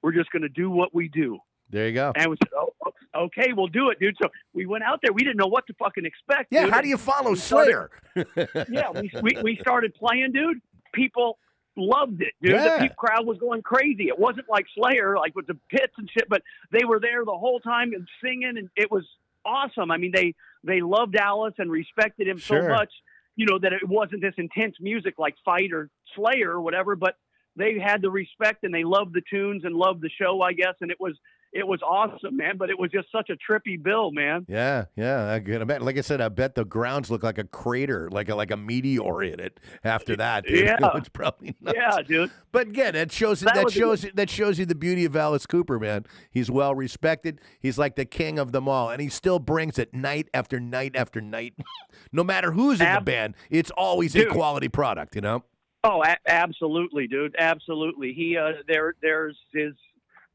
[0.02, 1.40] we're just going to do what we do.
[1.70, 2.12] There you go.
[2.16, 2.74] And we said, oh,
[3.16, 4.16] okay, we'll do it, dude.
[4.22, 5.12] So we went out there.
[5.14, 6.48] We didn't know what to fucking expect.
[6.52, 6.74] Yeah, dude.
[6.74, 8.66] how do you follow we started- Slayer?
[8.70, 10.60] yeah, we, we, we started playing, dude.
[10.94, 11.38] People
[11.78, 12.54] loved it, dude.
[12.54, 12.80] Yeah.
[12.80, 14.08] The crowd was going crazy.
[14.08, 16.42] It wasn't like Slayer, like with the pits and shit, but
[16.72, 19.04] they were there the whole time and singing, and it was
[19.46, 19.92] awesome.
[19.92, 22.62] I mean, they they loved Alice and respected him Sure.
[22.64, 22.92] so much.
[23.36, 27.16] you know that it wasn't this intense music like Fight or Slayer or whatever, but
[27.58, 30.76] they had the respect and they loved the tunes and loved the show, I guess,
[30.82, 31.14] and it was
[31.56, 32.58] it was awesome, man.
[32.58, 34.46] But it was just such a trippy bill, man.
[34.50, 35.86] Yeah, yeah, I can imagine.
[35.86, 38.58] Like I said, I bet the grounds look like a crater, like a like a
[38.58, 39.60] meteor in it.
[39.84, 40.60] After that, dude.
[40.66, 40.78] Yeah.
[40.96, 41.78] it's probably nuts.
[41.78, 42.32] Yeah, dude.
[42.52, 45.80] But again, that shows That that, shows that shows you the beauty of Alice Cooper,
[45.80, 46.06] man.
[46.30, 47.40] He's well respected.
[47.60, 50.96] He's like the king of them all, and he still brings it night after night
[50.96, 51.54] after night.
[52.12, 55.16] no matter who's in the band, it's always a quality product.
[55.16, 55.44] You know.
[55.86, 57.36] Oh, a- absolutely, dude.
[57.38, 58.12] Absolutely.
[58.14, 59.76] He uh, there there's is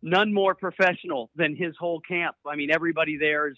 [0.02, 2.36] none more professional than his whole camp.
[2.46, 3.56] I mean, everybody there has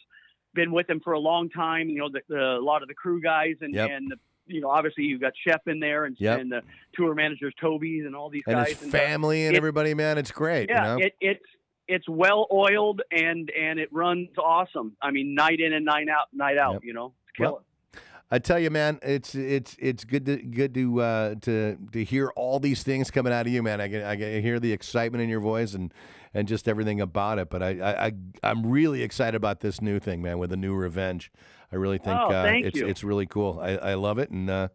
[0.55, 1.89] been with him for a long time.
[1.89, 3.91] You know, the, the, a lot of the crew guys and Yep.
[3.91, 4.17] and the,
[4.47, 6.41] you know, obviously you've got Chef in there and Yep.
[6.41, 6.63] and the
[6.95, 10.19] tour managers Toby and all these And guys his uh, family and it- everybody, man,
[10.19, 10.69] it's great.
[10.69, 11.07] yeah, you know?
[11.07, 11.45] it, it's
[11.89, 14.97] it's well oiled and and it runs awesome.
[15.03, 16.75] I mean, night in and night out, night out.
[16.75, 16.85] Yep.
[16.85, 17.65] You know, it's Well.
[18.31, 22.31] I tell you, man, it's it's it's good to good to uh, to to hear
[22.35, 23.79] all these things coming out of you, man.
[23.81, 25.93] I can I can hear the excitement in your voice and
[26.35, 27.51] and just everything about it.
[27.51, 28.13] But I I,
[28.43, 31.31] I'm really excited about this new thing, man, with the new Revenge.
[31.73, 32.87] I really think Oh, uh, it's you.
[32.87, 33.59] it's really cool.
[33.61, 34.69] I, I love it, and uh,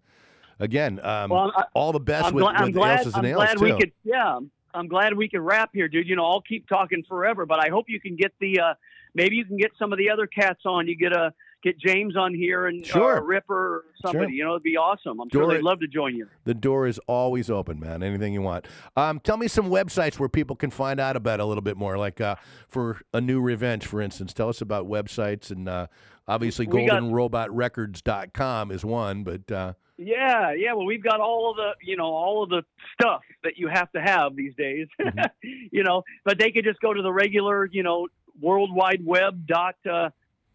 [0.60, 2.98] again, um, Well, I- all the best I'm, with, I'm with glad.
[3.00, 3.78] Elsa's I'm and glad too.
[3.78, 3.92] could.
[4.04, 4.40] Yeah,
[4.74, 6.08] I'm glad we could wrap here, dude.
[6.08, 8.60] You know, I'll keep talking forever, but I hope you can get the.
[8.60, 8.74] uh
[9.16, 10.88] Maybe you can get some of the other cats on.
[10.88, 11.34] You get a
[11.64, 13.18] get James on here and Sure.
[13.18, 14.28] or Ripper or somebody.
[14.28, 14.36] Sure.
[14.36, 15.20] You know, it'd be awesome.
[15.20, 16.28] I'm sure they'd love to join you.
[16.46, 18.04] The door is always open, man.
[18.04, 18.68] Anything you want.
[18.96, 21.98] Um, tell me some websites where people can find out about a little bit more,
[21.98, 22.36] like uh,
[22.68, 24.34] for a new revenge, for instance.
[24.34, 25.88] Tell us about websites and uh,
[26.28, 30.74] obviously goldenrobotrecords.com is one, but uh, Yeah, yeah.
[30.74, 32.64] Well, we've got all of the, you know, all of the
[33.00, 34.88] stuff that you have to have these days.
[35.02, 35.20] Mm-hmm.
[35.72, 38.08] you know, but they could just go to the regular, you know,
[38.40, 40.10] World Wide Web dot uh,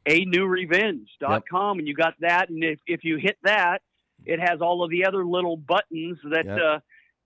[0.07, 2.51] a new revenge dot com, and you got that.
[2.51, 3.83] And if if you hit that,
[4.25, 6.45] it has all of the other little buttons that.
[6.47, 6.59] Yep.
[6.59, 6.79] Uh,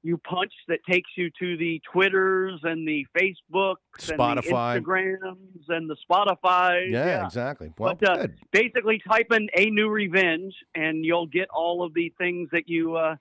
[0.02, 4.80] you punch that takes you to the Twitters and the Facebooks and the Spotify.
[4.80, 6.92] Instagrams and the Spotify.
[6.92, 7.72] yeah, exactly.
[7.76, 12.12] Well, But, uh, basically type in a new revenge and you'll get all of the
[12.18, 13.16] things that you uh,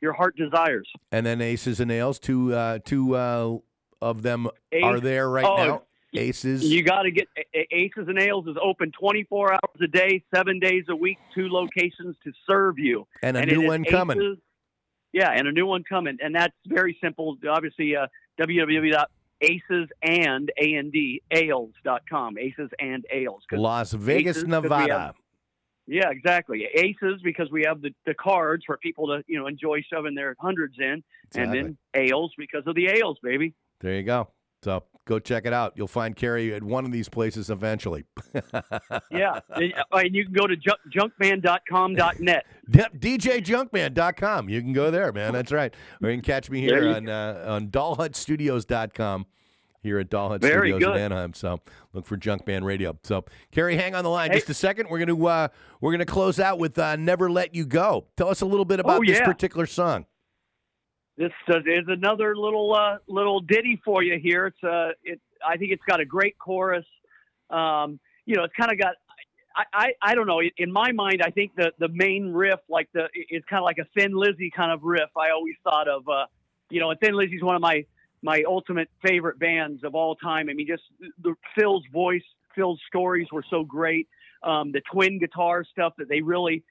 [0.00, 3.58] your heart desires And then Aces and Ales, two, uh, two uh,
[4.00, 5.82] of them Ace- are there right oh, now.
[6.14, 6.64] Aces.
[6.64, 7.28] you got to get
[7.70, 12.16] aces and ales is open 24 hours a day seven days a week two locations
[12.24, 14.18] to serve you and a and new one coming.
[14.20, 14.38] Aces-
[15.12, 18.06] yeah and a new one coming and that's very simple obviously uh,
[19.42, 20.48] www.acesand
[21.30, 23.42] ales.com aces and Ales.
[23.52, 24.98] Las Vegas, Aces, Nevada.
[24.98, 25.14] have-
[25.86, 26.66] Yeah, exactly.
[26.74, 30.36] Aces because we have the, the cards for people to you know enjoy shoving their
[30.38, 31.02] hundreds in,
[31.34, 33.54] and then ales because of the ales, baby.
[33.80, 34.28] There you go.
[34.62, 35.72] So go check it out.
[35.76, 38.04] You'll find Keri at one of these places eventually.
[39.10, 42.46] Yeah, and, uh, you can go to junk, junkman.com.net.
[42.70, 44.48] DJJunkman.com.
[44.48, 45.32] You can go there, man.
[45.32, 45.74] That's right.
[46.02, 49.26] Or you can catch me here on uh, on dollhutstudios.com
[49.82, 51.02] here at Dollhut Very Studios in.
[51.02, 51.34] Anaheim.
[51.34, 51.60] So
[51.92, 52.98] look for Junkman Radio.
[53.02, 54.36] So Keri, hang on the line Hey.
[54.38, 54.88] just a second.
[54.90, 55.48] We're gonna uh,
[55.80, 58.80] we're gonna close out with uh, "Never Let You Go." Tell us a little bit
[58.80, 60.06] about Oh, this particular song.
[61.20, 64.46] This uh, is another little uh, little ditty for you here.
[64.46, 65.20] It's uh, it.
[65.46, 66.86] I think it's got a great chorus.
[67.50, 68.94] Um, you know, it's kind of got.
[69.54, 70.40] I, I, I don't know.
[70.56, 73.76] In my mind, I think the the main riff, like the, it's kind of like
[73.76, 75.10] a Thin Lizzy kind of riff.
[75.14, 76.08] I always thought of.
[76.08, 76.24] Uh,
[76.70, 77.84] you know, and Thin Lizzy's one of my
[78.22, 80.48] my ultimate favorite bands of all time.
[80.48, 80.84] I mean, just
[81.22, 84.08] the Phil's voice, Phil's stories were so great.
[84.42, 86.64] Um, the twin guitar stuff that they really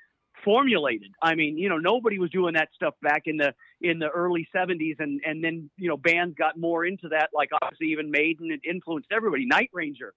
[0.44, 1.12] formulated.
[1.22, 4.48] I mean, you know, nobody was doing that stuff back in the in the early
[4.56, 8.52] 70s and and then you know bands got more into that like obviously even Maiden
[8.52, 9.46] it influenced everybody.
[9.46, 10.14] Night Ranger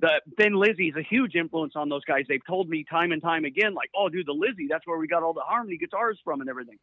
[0.00, 2.24] the Thin Lizzy is a huge influence on those guys.
[2.28, 5.08] They've told me time and time again like oh dude the Lizzy that's where we
[5.08, 6.78] got all the harmony guitars from and everything.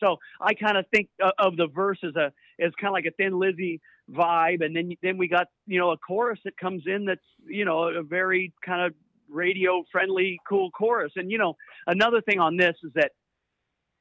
[0.00, 3.06] So I kind of think uh, of the verse as a as kind of like
[3.06, 3.80] a Thin Lizzy
[4.10, 7.64] vibe and then then we got you know a chorus that comes in that's you
[7.64, 8.94] know a very kind of
[9.34, 11.56] radio friendly cool chorus and you know
[11.86, 13.10] another thing on this is that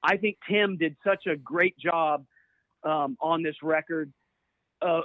[0.03, 2.25] I think Tim did such a great job
[2.84, 4.11] um, on this record,
[4.81, 5.01] uh,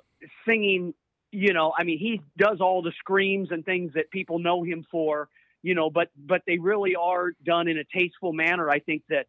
[0.47, 0.93] singing.
[1.31, 4.85] You know, I mean, he does all the screams and things that people know him
[4.91, 5.29] for.
[5.63, 8.71] You know, but but they really are done in a tasteful manner.
[8.71, 9.27] I think that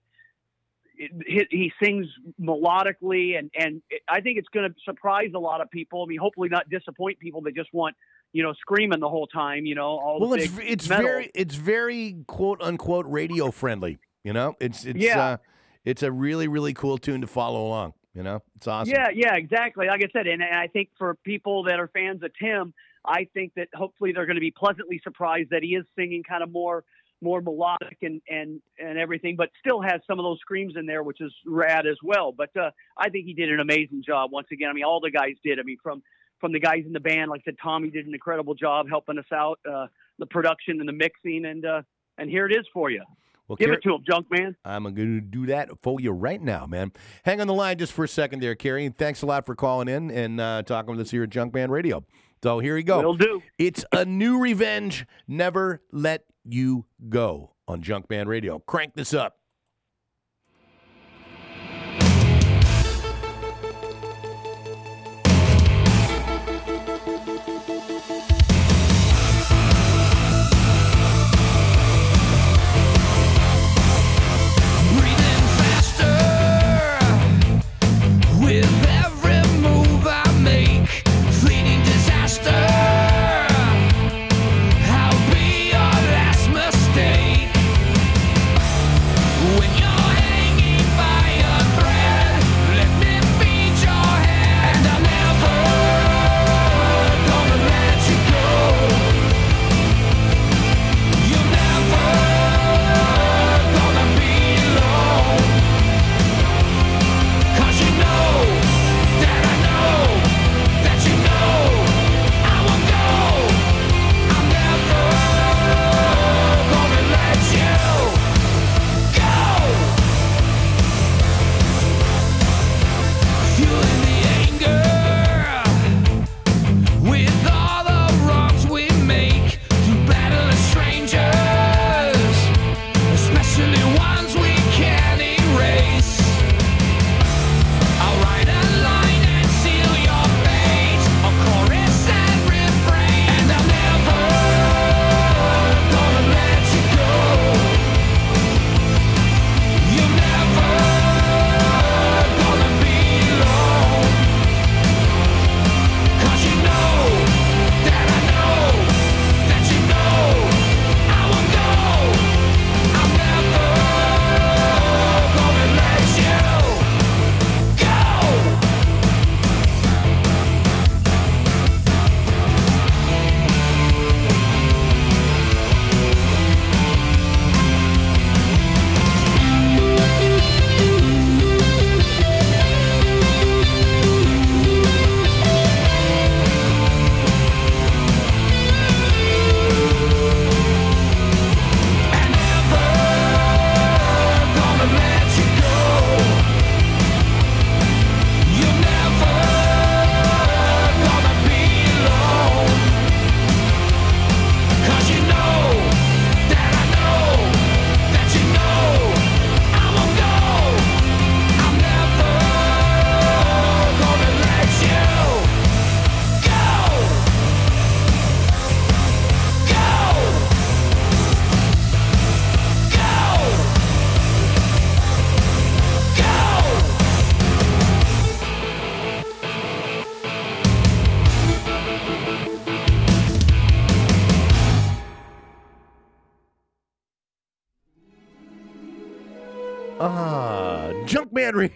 [0.96, 2.08] it, he, sings
[2.40, 6.04] melodically, and and I think it's going to surprise a lot of people.
[6.04, 7.96] I mean, hopefully not disappoint people that just want
[8.34, 9.66] you know screaming the whole time.
[9.66, 11.06] You know, all Well, the it's it's metal.
[11.06, 13.98] very it's very quote unquote radio friendly.
[14.24, 15.20] You know, it's it's Yeah.
[15.24, 15.38] uh,
[15.86, 17.94] it's a really really cool tune to follow along.
[18.14, 18.94] You know, it's awesome.
[18.94, 19.88] Yeah, yeah, exactly.
[19.88, 22.74] Like I said, and, and I think for people that are fans of Tim,
[23.06, 26.44] I think that hopefully they're going to be pleasantly surprised that he is singing kind
[26.44, 26.84] of more
[27.22, 31.04] more melodic and and and everything, but still has some of those screams in there,
[31.04, 32.32] which is rad as well.
[32.32, 34.70] But uh, I think he did an amazing job once again.
[34.70, 35.60] I mean, all the guys did.
[35.60, 36.02] I mean, from
[36.40, 39.18] from the guys in the band, like I said, Tommy did an incredible job helping
[39.18, 39.88] us out, uh,
[40.18, 41.82] the production and the mixing, and uh,
[42.18, 43.04] and here it is for you.
[43.48, 44.56] Well, Give Car- it to him, junk man.
[44.64, 46.92] I'm going to do that for you right now, man.
[47.24, 48.88] Hang on the line just for a second there, Keri.
[48.90, 52.06] Thanks a lot for calling in and uh, talking with us here at Junkman Radio.
[52.44, 53.02] So here we go.
[53.02, 53.42] Will do.
[53.58, 55.08] It's a new revenge.
[55.28, 58.60] Never let you go on Junkman Radio.
[58.60, 59.39] Crank this up.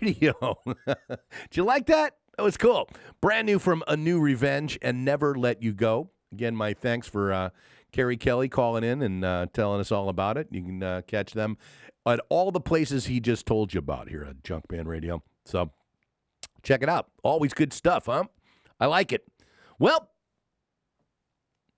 [0.03, 0.59] Radio.
[0.85, 0.97] Did
[1.53, 2.17] you like that?
[2.37, 2.89] That was cool.
[3.21, 6.09] Brand new from A New Revenge and Never Let You Go.
[6.31, 7.49] Again, my thanks for uh,
[7.91, 10.47] Keri Kelli calling in and uh, telling us all about it.
[10.51, 11.57] You can uh, catch them
[12.05, 15.23] at all the places he just told you about here at Junk Junkman Radio.
[15.45, 15.71] So
[16.63, 17.09] check it out.
[17.23, 18.25] Always good stuff, huh?
[18.79, 19.25] I like it.
[19.79, 20.09] Well,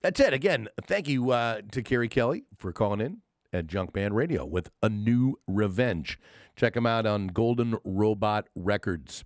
[0.02, 0.32] that's it.
[0.32, 3.18] Again, thank you uh, to Keri Kelli for calling in
[3.52, 6.18] at Junkman Radio with A New Revenge.
[6.56, 9.24] Check him out on Golden Robot Records.